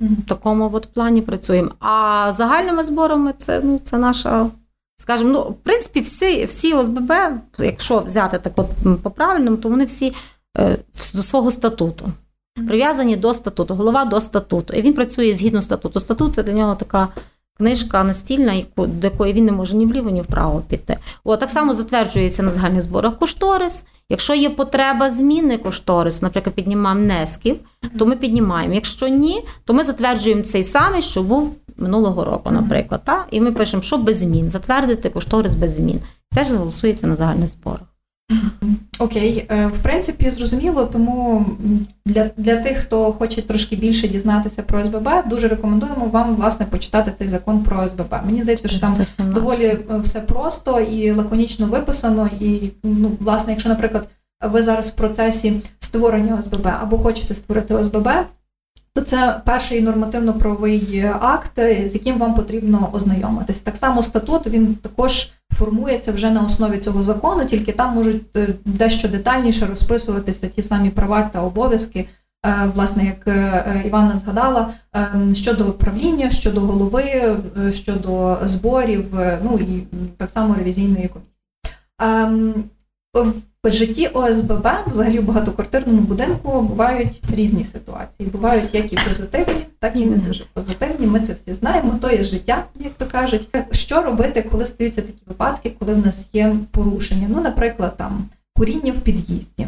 [0.00, 1.70] В такому от плані працюємо.
[1.80, 4.50] А загальними зборами це, ну, це наша.
[4.96, 7.12] Скажімо, ну, в принципі, всі всі ОСББ,
[7.58, 8.68] якщо взяти так от
[9.02, 10.12] по правильному, то вони всі
[10.58, 10.76] е,
[11.14, 12.08] до свого статуту.
[12.68, 14.74] Прив'язані до статуту, голова до статуту.
[14.74, 16.00] І він працює згідно статуту.
[16.00, 17.08] Статут це для нього така
[17.58, 20.96] книжка настільна, яку, до якої він не може ні вліво, ні вправо піти.
[21.24, 23.84] От так само затверджується на загальних зборах кошторис.
[24.08, 27.56] Якщо є потреба зміни кошторису, наприклад, піднімаємо внесків,
[27.98, 28.74] то ми піднімаємо.
[28.74, 33.00] Якщо ні, то ми затверджуємо цей самий, що був минулого року, наприклад.
[33.04, 33.26] Та?
[33.30, 36.00] І ми пишемо, що без змін, затвердити кошторис без змін.
[36.34, 37.91] Теж голосується на загальних зборах.
[38.98, 41.46] Окей, е, в принципі, зрозуміло, тому
[42.06, 47.12] для, для тих, хто хоче трошки більше дізнатися про СББ, дуже рекомендуємо вам власне почитати
[47.18, 48.14] цей закон про СББ.
[48.26, 49.32] Мені здається, що там 17.
[49.32, 52.30] доволі е, все просто і лаконічно виписано.
[52.40, 54.08] І ну, власне, якщо, наприклад,
[54.50, 58.08] ви зараз в процесі створення ОСББ або хочете створити ОСББ,
[58.94, 63.60] то це перший нормативно-правовий акт, з яким вам потрібно ознайомитись.
[63.60, 68.48] Так само статут він також формується вже на основі цього закону, тільки там можуть е,
[68.64, 72.08] дещо детальніше розписуватися ті самі права та обов'язки.
[72.46, 74.74] е, Власне, як е, Іванна згадала,
[75.34, 77.36] щодо правління, щодо голови,
[77.72, 79.04] щодо зборів,
[79.42, 81.32] ну і так само ревізійної комісії.
[83.66, 88.28] В житті ОСББ, взагалі в багатоквартирному будинку, бувають різні ситуації.
[88.28, 91.06] Бувають як і позитивні, так і не дуже позитивні.
[91.06, 93.48] Ми це всі знаємо, то є життя, як то кажуть.
[93.72, 97.26] Що робити, коли стаються такі випадки, коли в нас є порушення?
[97.30, 98.24] Ну, наприклад, там
[98.56, 99.66] куріння в під'їзді.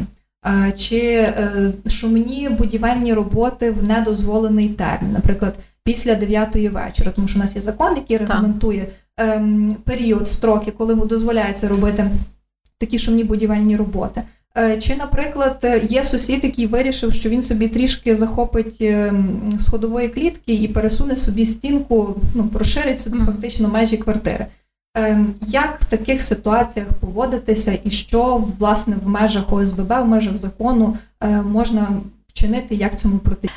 [0.77, 5.53] Чи е, шумні будівельні роботи в недозволений термін, наприклад,
[5.83, 10.95] після 9 вечора, тому що у нас є закон, який регламентує ем, період, строки, коли
[10.95, 12.09] дозволяється робити
[12.79, 14.21] такі шумні будівельні роботи.
[14.57, 20.09] Е, Чи, наприклад, е, є сусід, який вирішив, що він собі трішки захопить ем, сходової
[20.09, 24.45] клітки і пересуне собі стінку, ну розширить собі фактично межі квартири.
[24.95, 30.97] Ем, Як в таких ситуаціях поводитися, і що власне в межах ОСББ, в межах закону
[31.23, 31.87] е, можна
[32.27, 33.49] вчинити, як цьому проти?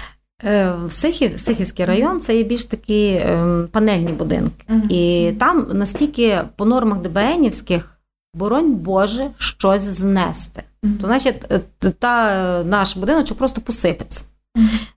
[0.44, 4.64] Е, Сихів, Сихівський район це є більш такі ем, панельні будинки.
[4.90, 7.97] І там настільки по нормах ДБНівських,
[8.38, 10.62] боронь Боже, щось знести.
[10.82, 11.60] То значить, е,
[11.98, 14.24] та е, наш будиночок просто посипеться.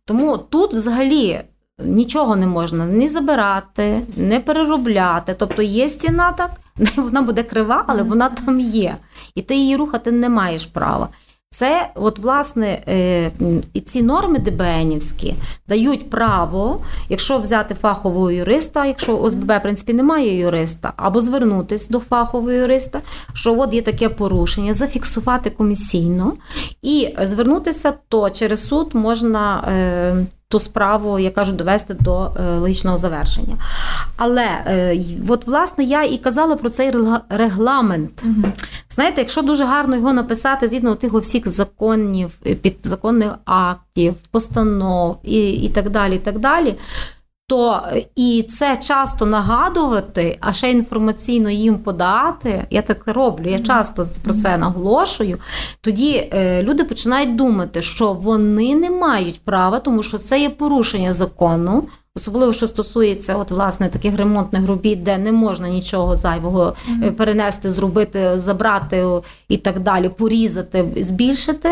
[0.06, 1.42] Тому тут взагалі
[1.80, 5.36] нічого не можна ні забирати, не переробляти.
[5.38, 6.52] Тобто є стіна так,
[6.96, 8.98] вона буде крива, але вона там є.
[9.36, 11.10] І ти її рухати не маєш права.
[11.54, 13.32] Це, от, власне, е,
[13.74, 15.36] і ці норми ДБНівські
[15.68, 22.00] дають право, якщо взяти фахового юриста, якщо ОСББ, в принципі, немає юриста, або звернутися до
[22.00, 23.02] фахового юриста,
[23.34, 26.34] що от є таке порушення, зафіксувати комісійно
[26.82, 29.64] і звернутися, то через суд можна.
[30.52, 33.56] Ту справу, я кажу, довести до е, логічного завершення.
[34.18, 34.98] Але е,
[35.30, 38.24] от, власне, я і казала про цей регла- регламент.
[38.26, 38.52] Угу.
[38.90, 45.50] Знаєте, якщо дуже гарно його написати згідно тих всіх законів, е, підзаконних актів, постанов і,
[45.52, 46.76] і так далі, і так далі,
[47.52, 52.68] то е, і це часто нагадувати, а ще інформаційно їм подати.
[52.70, 55.38] Я так роблю, я часто про це наголошую.
[55.82, 61.14] Тоді е, люди починають думати, що вони не мають права, тому що це є порушення
[61.14, 61.88] закону.
[62.16, 67.72] Особливо, що стосується от, власне, таких ремонтних робіт, де не можна нічого зайвого е, перенести,
[67.72, 69.06] зробити, забрати
[69.48, 71.70] і так далі, порізати, збільшити.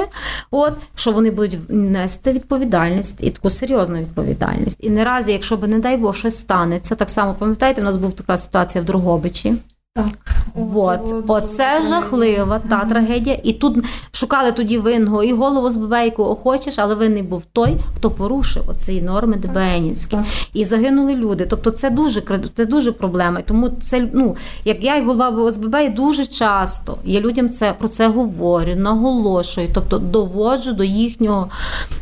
[0.51, 4.77] От що вони будуть нести відповідальність і таку серйозну відповідальність.
[4.81, 8.11] І наразі, якщо б, не дай Бог, щось станеться, так само пам'ятаєте, в нас була
[8.11, 9.53] така ситуація в Другобичі.
[9.95, 10.29] Так.
[10.53, 11.23] Вот.
[11.27, 13.39] Оце жахлива та трагедія.
[13.43, 13.77] І тут
[14.11, 19.01] шукали тоді винного і голову з ББ, охочеш, але винний був той, хто порушив оці
[19.01, 20.17] норми ДБНівські.
[20.53, 21.45] І загинули люди.
[21.45, 22.23] Тобто це дуже
[22.55, 23.41] це дуже проблема.
[23.41, 28.07] Тому це ну як я, як голова ОСББ, дуже часто я людям це про це
[28.07, 31.49] говорю, наголошую, тобто доводжу до їхнього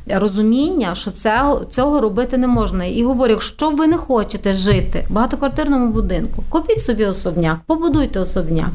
[0.07, 2.85] розуміння, що це, цього робити не можна.
[2.85, 8.47] І говорю, якщо ви не хочете жити в багатоквартирному будинку, купіть собі особняк, побудуйте особняк.
[8.47, 8.71] особняк.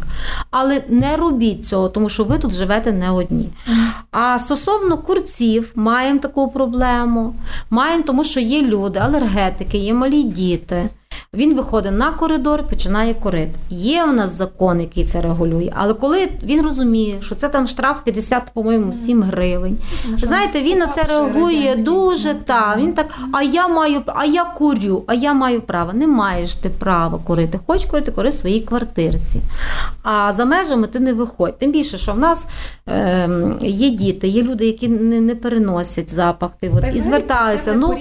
[0.50, 3.48] Але не робіть цього, тому що ви тут живете не одні.
[4.10, 7.34] А стосовно курців, маємо таку проблему.
[7.70, 10.88] Маємо, тому що є люди, алергетики, є малі діти.
[11.34, 13.52] Він виходить на коридор починає курити.
[13.70, 18.00] Є у нас закон, який це регулює, але коли він розуміє, що це там штраф
[18.04, 19.78] 50, по-моєму, 7 гривень.
[20.16, 22.76] Знаєте, він на це реагує дуже та.
[22.78, 25.92] Він так, а я маю, а я курю, а я маю право.
[25.92, 27.58] Не маєш ти права курити.
[27.66, 29.40] Хоч курити, кури в своїй квартирці.
[30.02, 31.58] А за межами ти не виходь.
[31.58, 32.48] Тим більше, що в нас
[32.88, 33.28] е,
[33.60, 36.50] є діти, є люди, які не, не переносять запах.
[36.60, 37.74] Ти, от, і звертаються.
[37.74, 37.98] пасивне Ну,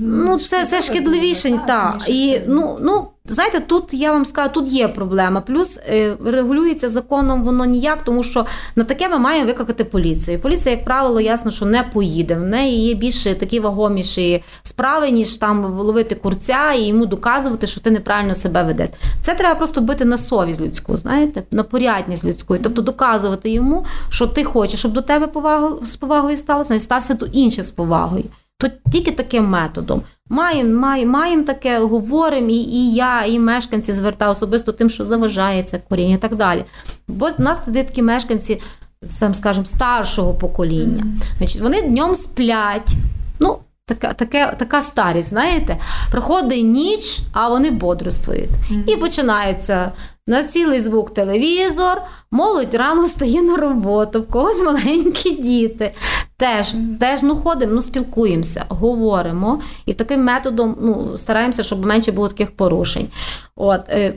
[0.00, 1.60] Ну, це, це шкідливіше, ніж
[2.08, 2.40] І.
[2.48, 5.40] ну, ну, знаєте, тут я вам скажу, тут є проблема.
[5.40, 10.38] Плюс е, регулюється законом воно ніяк, тому що на таке ми маємо викликати поліцію.
[10.38, 12.34] Поліція, як правило, ясно, що не поїде.
[12.34, 17.80] В неї є більше такі вагоміші справи, ніж там ловити курця і йому доказувати, що
[17.80, 18.90] ти неправильно себе ведеш.
[19.20, 22.56] Це треба просто бити на совість людську, знаєте, на порядність людську.
[22.62, 27.14] Тобто доказувати йому, що ти хочеш, щоб до тебе повагу з повагою сталося, і стався
[27.14, 28.24] до інших з повагою.
[28.60, 30.02] То тільки таким методом.
[30.28, 35.80] Маємо, маємо, маємо таке, говоримо, і, і я, і мешканці звертаю особисто тим, що заважається
[35.88, 36.64] коріння і так далі.
[37.08, 38.60] Бо в нас тоді такі мешканці,
[39.06, 41.06] сам скажем, старшого покоління.
[41.38, 42.92] Значить, вони днем сплять.
[43.40, 43.58] Ну,
[43.88, 45.76] така, таке, така старість, знаєте,
[46.10, 48.50] проходить ніч, а вони бодрствують.
[48.86, 49.92] І починається
[50.26, 55.90] на цілий звук телевізор, молодь рано стає на роботу, в когось маленькі діти.
[56.36, 62.28] Теж, теж ну ходимо, ну спілкуємося, говоримо і таким методом ну, стараємося, щоб менше було
[62.28, 63.08] таких порушень.
[63.56, 64.14] От, е,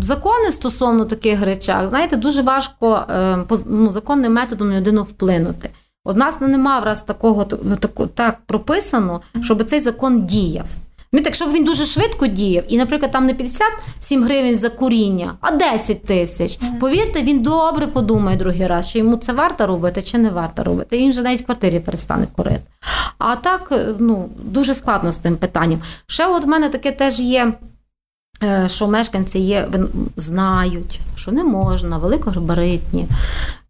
[0.00, 3.14] закони стосовно таких речах, знаєте, дуже важко е,
[3.48, 5.70] поз- ну, законним методом на людину вплинути.
[6.08, 7.44] В нас нема враз такого
[7.80, 10.64] таку, так прописано, щоб цей закон діяв.
[11.24, 15.50] Так, щоб він дуже швидко діяв, і, наприклад, там не 57 гривень за куріння, а
[15.50, 16.58] 10 тисяч.
[16.80, 20.96] Повірте, він добре подумає другий раз, чи йому це варто робити, чи не варто робити.
[20.96, 22.60] І він вже навіть в квартирі перестане курити.
[23.18, 25.80] А так, е, ну, дуже складно з тим питанням.
[26.06, 27.52] Ще от в мене таке теж є.
[28.42, 29.68] е, Що мешканці є,
[30.16, 33.06] знають, що не можна великогабаритні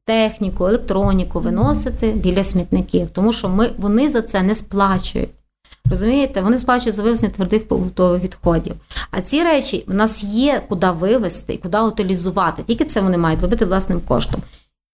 [0.08, 5.28] техніку, електроніку виносити біля смітників, тому що ми, вони за це не сплачують.
[5.90, 8.74] Розумієте, вони сплачують за вивезення твердих побутових відходів.
[9.10, 12.62] А ці речі в нас є куди вивезти і куди утилізувати.
[12.62, 14.42] Тільки це вони мають робити власним коштом.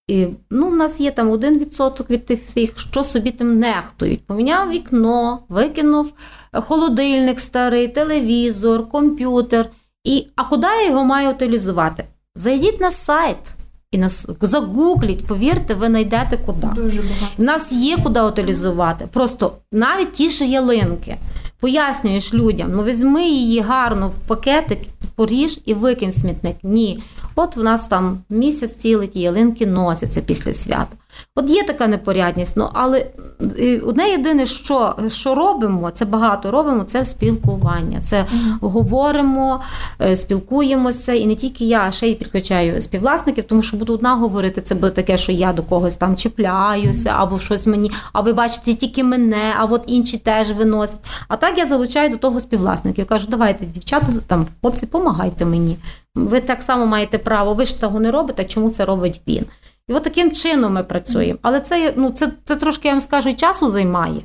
[0.09, 4.27] І, ну, в нас є там один відсоток від тих всіх, що собі тим нехтують.
[4.27, 6.13] Поміняв вікно, викинув
[6.53, 9.71] холодильник старий, телевізор, комп'ютер.
[10.05, 12.05] І, а куди я його маю утилізувати?
[12.35, 13.55] Зайдіть на сайт
[13.95, 16.67] і нас загугліть, повірте, ви знайдете куди.
[16.77, 17.27] Дуже багато.
[17.39, 19.09] В нас є куди утилізувати.
[19.13, 21.17] Просто навіть ті ж ялинки.
[21.61, 24.79] Пояснюєш людям, ну візьми її гарно в пакетик,
[25.15, 26.57] поріж і викинь в смітник.
[26.63, 27.03] Ні.
[27.35, 30.97] От в нас там місяць цілий ті ялинки носяться після свята.
[31.37, 33.07] От є така непорядність, ну але
[33.87, 38.01] одне єдине, що, що робимо, це багато робимо, це спілкування.
[38.01, 38.25] Це
[38.61, 39.61] говоримо,
[40.01, 44.15] е, спілкуємося, і не тільки я, а ще й підключаю співвласників, тому що буду одна
[44.15, 48.33] говорити, це буде таке, що я до когось там чіпляюся, або щось мені, а ви
[48.33, 51.01] бачите тільки мене, а от інші теж виносять.
[51.29, 53.07] А так я залучаю до того співвласників.
[53.07, 55.77] Кажу, давайте, дівчата, там, хлопці, помагайте мені.
[56.15, 59.45] Ви так само маєте право, ви ж того не робите, чому це робить він?
[59.89, 61.39] І от таким чином ми працюємо.
[61.43, 64.23] Але це, ну, це, це трошки, я вам скажу, і часу займає.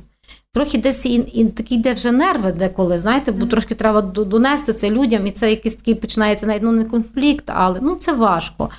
[0.52, 4.90] Трохи десь і, і такі йде вже нерви деколи, знаєте, бо трошки треба донести це
[4.90, 8.70] людям, і це якийсь такий починається навіть ну, не конфлікт, але ну, це важко.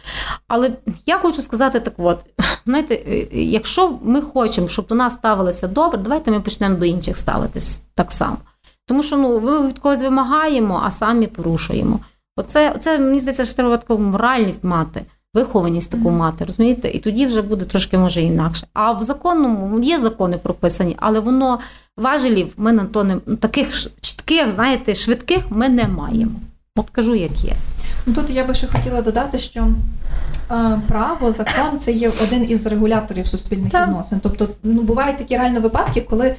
[0.48, 0.72] Але
[1.06, 2.20] я хочу сказати так: от,
[2.66, 7.18] знаєте, е, якщо ми хочемо, щоб до нас ставилися добре, давайте ми почнемо до інших
[7.18, 8.38] ставитись так само.
[8.86, 12.00] Тому що ну, ми від когось вимагаємо, а самі порушуємо.
[12.38, 15.02] Оце, оце мені здається, що треба таку моральність мати,
[15.34, 16.90] вихованість таку мати, розумієте?
[16.90, 18.68] І тоді вже буде трошки може інакше.
[18.74, 21.60] А в законному є закони прописані, але воно
[21.98, 26.32] важелів ми на то не таких чітких, знаєте, швидких ми не маємо.
[26.76, 27.54] От кажу, як є.
[28.06, 29.68] Ну, Тут я би ще хотіла додати, що
[30.52, 33.88] е, право, закон це є один із регуляторів суспільних Так.
[33.88, 34.20] відносин.
[34.24, 36.36] Тобто, ну бувають такі реально випадки, коли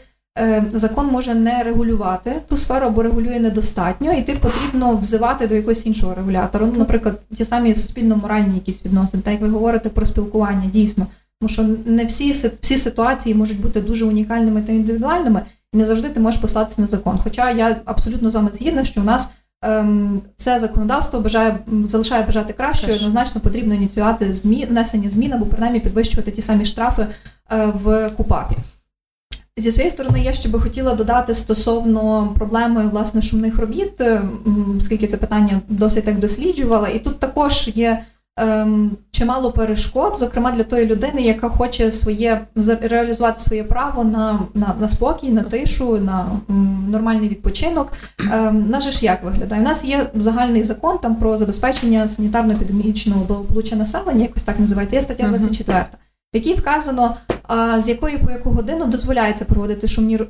[0.74, 5.86] закон може не регулювати ту сферу або регулює недостатньо, і ти потрібно взивати до якогось
[5.86, 6.66] іншого регулятора.
[6.66, 11.06] Ну, наприклад, ті самі суспільно-моральні якісь відносини, так як ви говорите про спілкування, дійсно.
[11.40, 16.08] Тому що не всі, всі ситуації можуть бути дуже унікальними та індивідуальними, і не завжди
[16.08, 17.18] ти можеш послатися на закон.
[17.24, 19.30] Хоча я абсолютно з вами згідна, що у нас
[19.62, 22.94] ем, це законодавство бажає залишає бажати Краще.
[22.94, 27.06] однозначно потрібно ініціювати змі, внесення змін або принаймні підвищувати ті самі штрафи
[27.52, 28.56] е, в КУПАПі.
[29.56, 34.22] Зі своєї сторони, я ще би хотіла додати стосовно проблеми власне шумних робіт, е,
[34.78, 38.02] оскільки це питання досить так досліджувала, і тут також є
[38.36, 42.40] ем, чимало перешкод, зокрема для тої людини, яка хоче своє
[42.82, 47.92] реалізувати своє право на, на, на спокій, на тишу, на м, нормальний відпочинок.
[48.32, 49.60] Ем, наш ж як виглядає?
[49.60, 54.96] У нас є загальний закон там про забезпечення санітарно-епідемічного благополуччя населення, якось так називається.
[54.96, 55.32] Є стаття Мгм.
[55.32, 55.84] 24,
[56.32, 57.16] в якій вказано,
[57.78, 60.26] з якої по яку годину дозволяється проводити шумні е,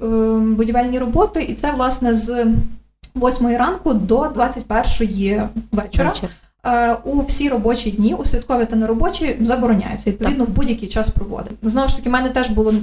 [0.56, 2.46] будівельні роботи, і це власне з
[3.16, 5.42] 8 ранку до 21
[5.72, 6.08] вечора.
[6.08, 6.28] Вечір.
[6.66, 11.54] Е, У всі робочі дні, у святкові та неробочі, забороняється відповідно в будь-який час проводити.
[11.62, 12.74] Знову ж таки, в мене теж було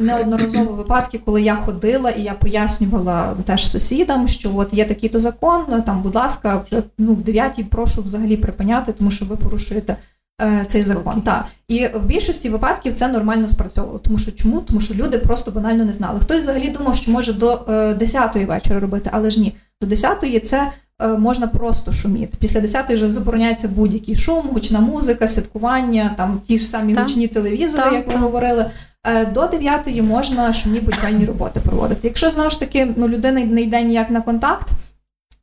[0.00, 5.20] неодноразово випадки, коли я ходила і я пояснювала теж сусідам, що от є такий то
[5.20, 9.96] закон, там, будь ласка, вже ну в 9 прошу взагалі припиняти, тому що ви порушуєте.
[10.42, 10.98] Е, Цей Спокій.
[10.98, 13.98] закон так і в більшості випадків це нормально спрацьовувало.
[13.98, 14.60] Тому що чому?
[14.60, 16.20] Тому що люди просто банально не знали.
[16.20, 20.40] Хтось взагалі думав, що може до е, 10-ї вечора робити, але ж ні, до 10-ї
[20.40, 20.70] це
[21.02, 22.36] е, можна просто шуміти.
[22.40, 27.02] Після 10-ї вже забороняється будь-який шум, гучна музика, святкування, там ті ж самі Так.
[27.04, 28.22] гучні телевізори, Так, як ви так.
[28.22, 28.66] говорили.
[29.06, 32.00] Е, До 9-ї можна шумні будівельні роботи проводити.
[32.08, 34.68] Якщо знову ж таки ну, людина не йде ніяк на контакт,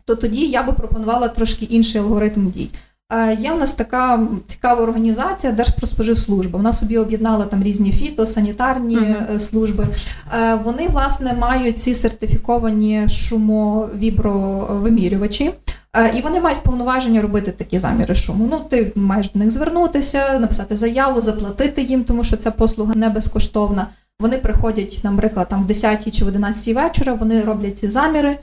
[0.05, 2.69] то тоді я би пропонувала трошки інший алгоритм дій.
[3.11, 6.57] Е, Є в нас така цікава організація Держпродспоживслужба.
[6.57, 9.15] Вона собі об'єднала там різні фітосанітарні Мгм.
[9.35, 9.87] е, служби.
[10.41, 15.51] Е, Вони власне мають ці сертифіковані шумовібровимірювачі.
[16.17, 18.47] І вони мають повноваження робити такі заміри шуму.
[18.51, 23.09] Ну, ти маєш до них звернутися, написати заяву, заплатити їм, тому що ця послуга не
[23.09, 23.87] безкоштовна.
[24.19, 28.37] Вони приходять, наприклад, там в 10 чи в 11 вечора, вони роблять ці заміри,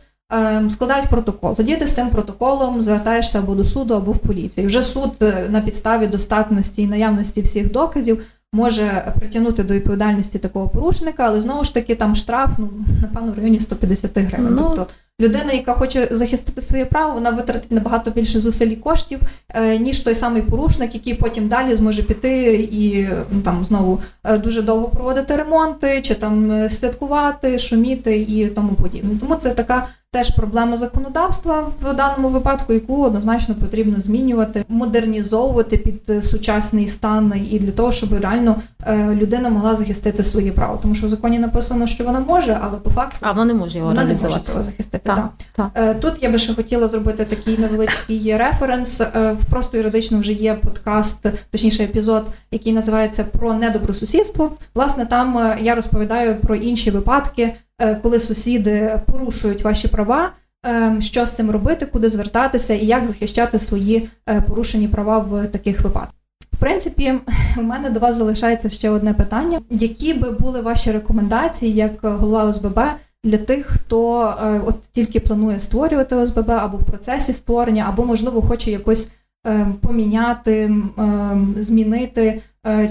[0.71, 1.57] складають протокол.
[1.57, 4.67] Тоді ти з тим протоколом звертаєшся або до суду, або в поліцію.
[4.67, 8.23] Вже суд е, на підставі достатності і наявності всіх доказів
[8.53, 12.69] може притягнути до відповідальності такого порушника, але знову ж таки там штраф, ну
[13.03, 14.55] напевно, в районі 150 гривень.
[14.55, 14.87] Ну, тобто
[15.21, 20.01] людина, яка хоче захистити своє право, вона витратить набагато більше зусиль і коштів, е, ніж
[20.01, 24.89] той самий порушник, який потім далі зможе піти і ну, там знову е, дуже довго
[24.89, 29.11] проводити ремонти, чи там святкувати, шуміти і тому подібне.
[29.21, 36.11] Тому це така теж проблема законодавства в даному випадку, яку однозначно потрібно змінювати, модернізовувати під
[36.11, 38.57] е, сучасний стан і для того, щоб реально
[38.87, 40.79] е, людина могла захистити своє право.
[40.83, 43.79] Тому що в законі написано, що вона може, але по факту А вона не може
[43.79, 45.03] його вона не може цього захистити.
[45.05, 45.31] Так, так.
[45.53, 45.71] так.
[45.75, 49.01] Е, Тут я би ще хотіла зробити такий невеличкий референс.
[49.15, 54.53] В просто юридично вже є подкаст, точніше епізод, який називається про недобросусідство.
[54.75, 57.55] Власне, там я розповідаю про інші випадки,
[58.03, 60.33] коли сусіди порушують ваші права.
[60.67, 65.47] е, Що з цим робити, куди звертатися і як захищати свої е, порушені права в
[65.47, 66.15] таких випадках.
[66.53, 67.15] В принципі,
[67.59, 72.45] у мене до вас залишається ще одне питання: які би були ваші рекомендації як голова
[72.45, 72.81] ОСББ
[73.25, 78.43] для тих, хто е, от тільки планує створювати ОСББ або в процесі створення, або можливо
[78.43, 79.11] хоче якось
[79.47, 82.41] е, поміняти, е, змінити е,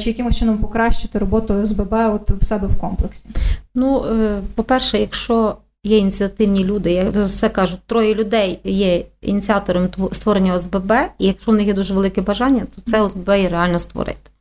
[0.03, 3.25] чи якимось чином покращити роботу ОСББ от в себе в комплексі.
[3.75, 10.13] Ну, е, по-перше, якщо є ініціативні люди, я все кажу, троє людей є ініціатором тво-
[10.13, 13.79] створення ОСББ, і якщо в них є дуже велике бажання, то це ОСББ і реально
[13.79, 14.31] створити.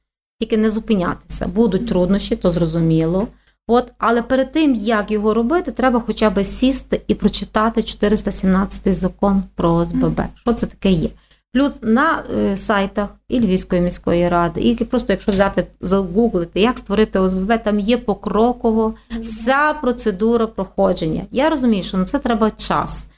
[0.40, 1.46] Тільки не зупинятися.
[1.46, 3.28] Будуть труднощі, то зрозуміло.
[3.68, 9.42] От, але перед тим, як його робити, треба хоча б сісти і прочитати 417 закон
[9.54, 10.20] про ОСББ.
[10.34, 11.08] Що це таке є?
[11.56, 17.18] Плюс на е, сайтах і Львівської міської ради, і просто якщо взяти загуглити, як створити
[17.18, 21.22] ОСББ, там є покроково вся процедура проходження.
[21.30, 23.08] Я розумію, що на це треба час.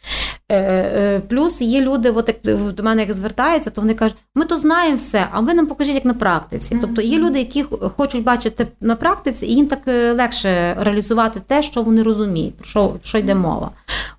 [0.49, 4.45] Е, е, Плюс є люди, от як до мене як звертаються, то вони кажуть, ми
[4.45, 6.79] то знаємо все, а ви нам покажіть, як на практиці.
[6.81, 7.63] Тобто є люди, які
[7.97, 12.89] хочуть бачити на практиці, і їм так легше реалізувати те, що вони розуміють, про що,
[12.89, 13.71] про що йде мова.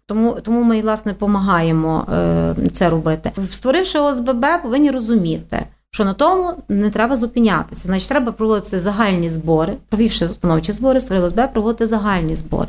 [0.10, 3.32] Тому, тому ми, власне, допомагаємо е, це робити.
[3.52, 7.88] Створивши ОСББ, повинні розуміти, що на тому не треба зупинятися.
[7.88, 12.68] Значить, треба проводити загальні збори, провівши установчі збори, створили ОСББ, проводити загальні збори.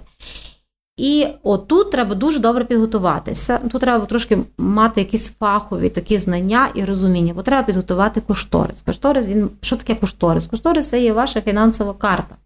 [0.97, 3.59] І отут треба дуже добре підготуватися.
[3.71, 8.83] Тут треба трошки мати якісь фахові такі знання і розуміння, бо треба підготувати кошторис.
[8.83, 10.47] Кошторис, він що таке кошторис?
[10.47, 12.37] Кошторис це є ваша фінансова карта.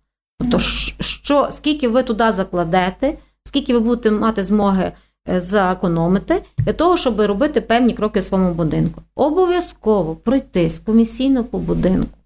[0.40, 3.14] Тобто, що, скільки ви туди закладете,
[3.44, 4.92] скільки ви будете мати змоги
[5.28, 9.02] е, заекономити для того, щоб робити певні кроки в своєму будинку.
[9.14, 12.18] Обов'язково пройтись комісійно по будинку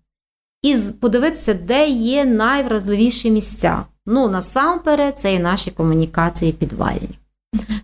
[0.63, 3.85] і подивитися, де є найвразливіші місця.
[4.07, 7.19] Ну, насамперед, це і наші комунікації підвальні.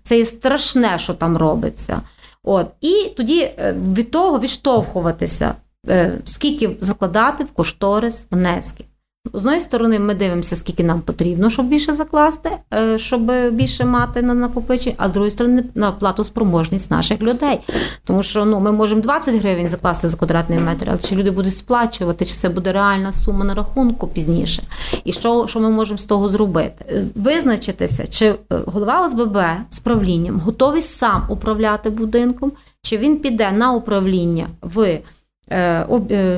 [0.03, 2.01] Це є страшне, що там робиться.
[2.43, 2.67] От.
[2.81, 5.55] І тоді е, від того відштовхуватися,
[5.89, 8.87] е, скільки закладати в кошторис внесків.
[9.33, 14.23] З однієї сторони, ми дивимося, скільки нам потрібно, щоб більше закласти, е, щоб більше мати
[14.23, 17.61] на накопичення, а з другої сторони, на платоспроможність наших людей.
[18.05, 21.57] Тому що ну, ми можемо 20 гривень закласти за квадратний метр, але чи люди будуть
[21.57, 24.63] сплачувати, чи це буде реальна сума на рахунку пізніше.
[25.05, 26.85] І що, що ми можемо з того зробити?
[26.89, 29.39] Е, Визначитися, чи е, голова ОСББ
[29.71, 32.53] з правлінням готовий сам управляти будинком,
[32.83, 34.99] чи він піде на управління в,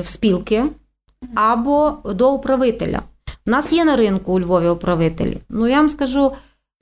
[0.01, 0.63] в спілки
[1.35, 3.01] або до управителя.
[3.47, 5.37] У нас є на ринку у Львові управителі.
[5.49, 6.31] Ну, я вам скажу,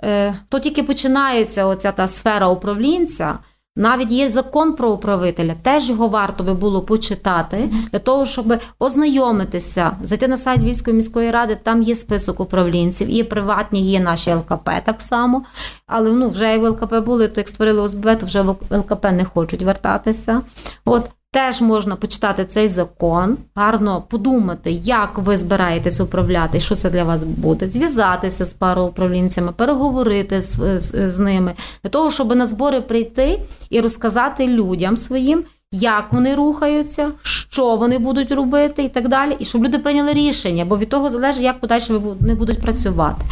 [0.04, 3.40] е, то тільки починається оця та сфера управлінця.
[3.78, 9.98] Навіть є закон про управителя, теж його варто би було почитати для того, щоб ознайомитися,
[10.04, 14.70] зайти на сайт Львівської міської ради, там є список управлінців, є приватні, є наші ЛКП
[14.86, 15.44] так само.
[15.88, 19.06] Але ну, вже як в ЛКП були, то як створили ОСББ, то вже в ЛКП
[19.12, 20.42] не хочуть вертатися.
[20.86, 27.04] От Теж можна почитати цей закон, гарно подумати, як ви збираєтесь управляти, що це для
[27.04, 32.82] вас буде, зв'язатися з пароуправлінцями, переговорити з, з, з ними, для того, щоб на збори
[32.82, 39.36] прийти і розказати людям своїм, як вони рухаються, що вони будуть робити і так далі,
[39.40, 43.26] і щоб люди прийняли рішення, бо від того залежить, як подальше вони будуть працювати.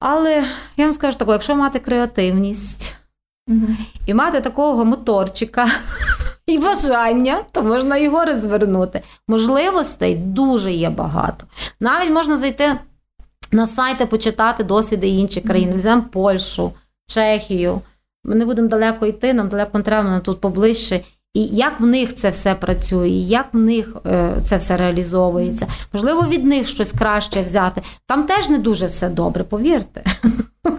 [0.00, 0.44] Але
[0.76, 2.96] я вам скажу таке, якщо мати креативність
[4.06, 5.68] і мати такого моторчика
[6.50, 9.02] і бажання, то можна і гори звернути.
[9.28, 11.46] Можливостей дуже є багато.
[11.80, 12.76] Навіть можна зайти
[13.52, 15.72] на сайти, почитати досвіди інших країн.
[15.74, 16.72] Візьмемо Польщу,
[17.06, 17.80] Чехію.
[18.24, 21.00] Ми не будемо далеко йти, нам далеко не треба, нам тут поближче.
[21.34, 25.66] І як в них це все працює, як в них е, це все реалізовується.
[25.92, 27.82] Можливо, від них щось краще взяти.
[28.06, 30.04] Там теж не дуже все добре, повірте.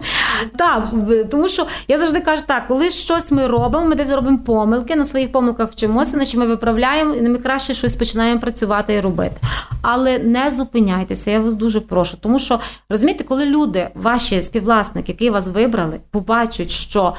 [0.56, 0.88] Так,
[1.30, 5.04] тому що я завжди кажу так, коли щось ми робимо, ми десь робимо помилки, на
[5.04, 9.36] своїх помилках вчимося, значить ми виправляємо, і ми краще щось починаємо працювати і робити.
[9.82, 12.16] Але не зупиняйтеся, я вас дуже прошу.
[12.16, 17.14] Тому що розумієте, коли люди, ваші співвласники, які вас вибрали, побачать, що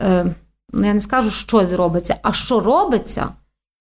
[0.00, 0.34] е,
[0.72, 3.28] ну, я не скажу, щось робиться, а що робиться.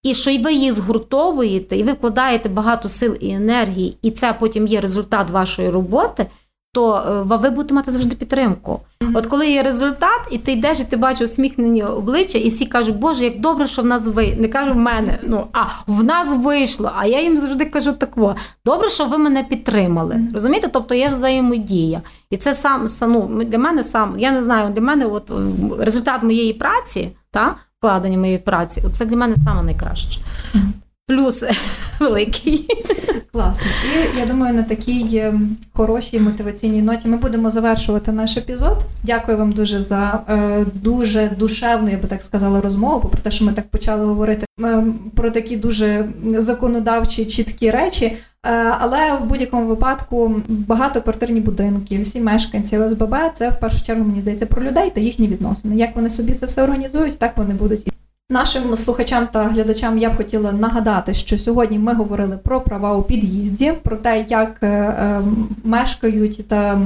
[0.03, 4.33] І що і ви її згуртовуєте, і ви вкладаєте багато сил і енергії, і це
[4.33, 6.25] потім є результат вашої роботи,
[6.73, 8.79] то е, ви будете мати завжди підтримку.
[9.13, 12.95] От коли є результат, і ти йдеш, і ти бачиш усміхнені обличчя, і всі кажуть,
[12.95, 15.19] Боже, як добре, що в нас ви не кажу в мене.
[15.23, 16.91] Ну а в нас вийшло.
[16.97, 20.19] А я їм завжди кажу тако: добре, що ви мене підтримали.
[20.33, 20.67] Розумієте?
[20.73, 22.01] Тобто є взаємодія.
[22.29, 25.31] І це сам са- ну, для мене сам, я не знаю, для мене от
[25.79, 30.19] результат моєї праці, та вкладення моєї праці, це для мене саме найкраще.
[31.07, 31.43] Плюс
[31.99, 32.67] великий.
[33.31, 33.67] Класно.
[33.85, 35.33] І я думаю, на такій е,
[35.73, 38.77] хорошій мотиваційній ноті ми будемо завершувати наш епізод.
[39.03, 42.99] Дякую вам дуже за е, дуже душевну, я би так сказала, розмову.
[42.99, 44.83] Попри те, що ми так почали говорити е,
[45.15, 46.05] про такі дуже
[46.37, 48.05] законодавчі чіткі речі.
[48.45, 54.21] Е, але в будь-якому випадку багатоквартирні будинки, всі мешканці ОСББ це в першу чергу мені
[54.21, 55.75] здається про людей та їхні відносини.
[55.75, 57.90] Як вони собі це все організують, так вони будуть
[58.31, 63.03] Нашим слухачам та глядачам я б хотіла нагадати, що сьогодні ми говорили про права у
[63.03, 65.21] під'їзді, про те, як е, е,
[65.63, 66.79] мешкають та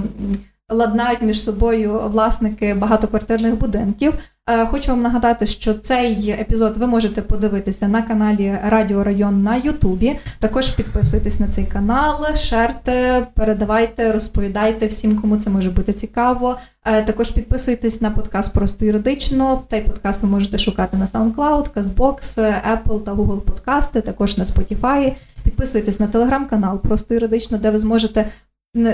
[0.69, 4.13] ладнають між собою власники багатоквартирних будинків.
[4.49, 9.55] Е, Хочу вам нагадати, що цей епізод ви можете подивитися на каналі Радіо Район на
[9.55, 10.19] Ютубі.
[10.39, 16.57] Також підписуйтесь на цей канал, шерте, передавайте, розповідайте всім, кому це може бути цікаво.
[16.85, 19.61] Е, Також підписуйтесь на подкаст просто юридично.
[19.67, 22.39] Цей подкаст ви можете шукати на SoundCloud, CastBox,
[22.73, 25.13] Apple та Google подкасти, також на Spotify.
[25.43, 28.25] Підписуйтесь на телеграм-канал просто юридично, де ви зможете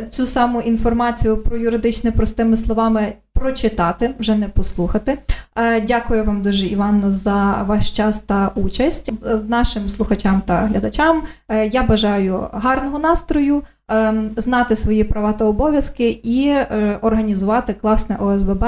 [0.10, 5.18] цю саму інформацію про юридичне простими словами прочитати, вже не послухати.
[5.56, 9.12] Е, Дякую вам дуже, Іванно, за ваш час та участь.
[9.26, 15.46] Е, Нашим слухачам та глядачам е, я бажаю гарного настрою, ем, знати свої права та
[15.46, 16.56] обов'язки і
[17.02, 18.66] організувати класне ОСББ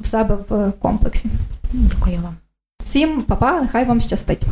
[0.00, 1.28] в себе в комплексі.
[1.72, 2.34] Дякую вам.
[2.84, 4.42] Всім па-па, нехай вам щастить.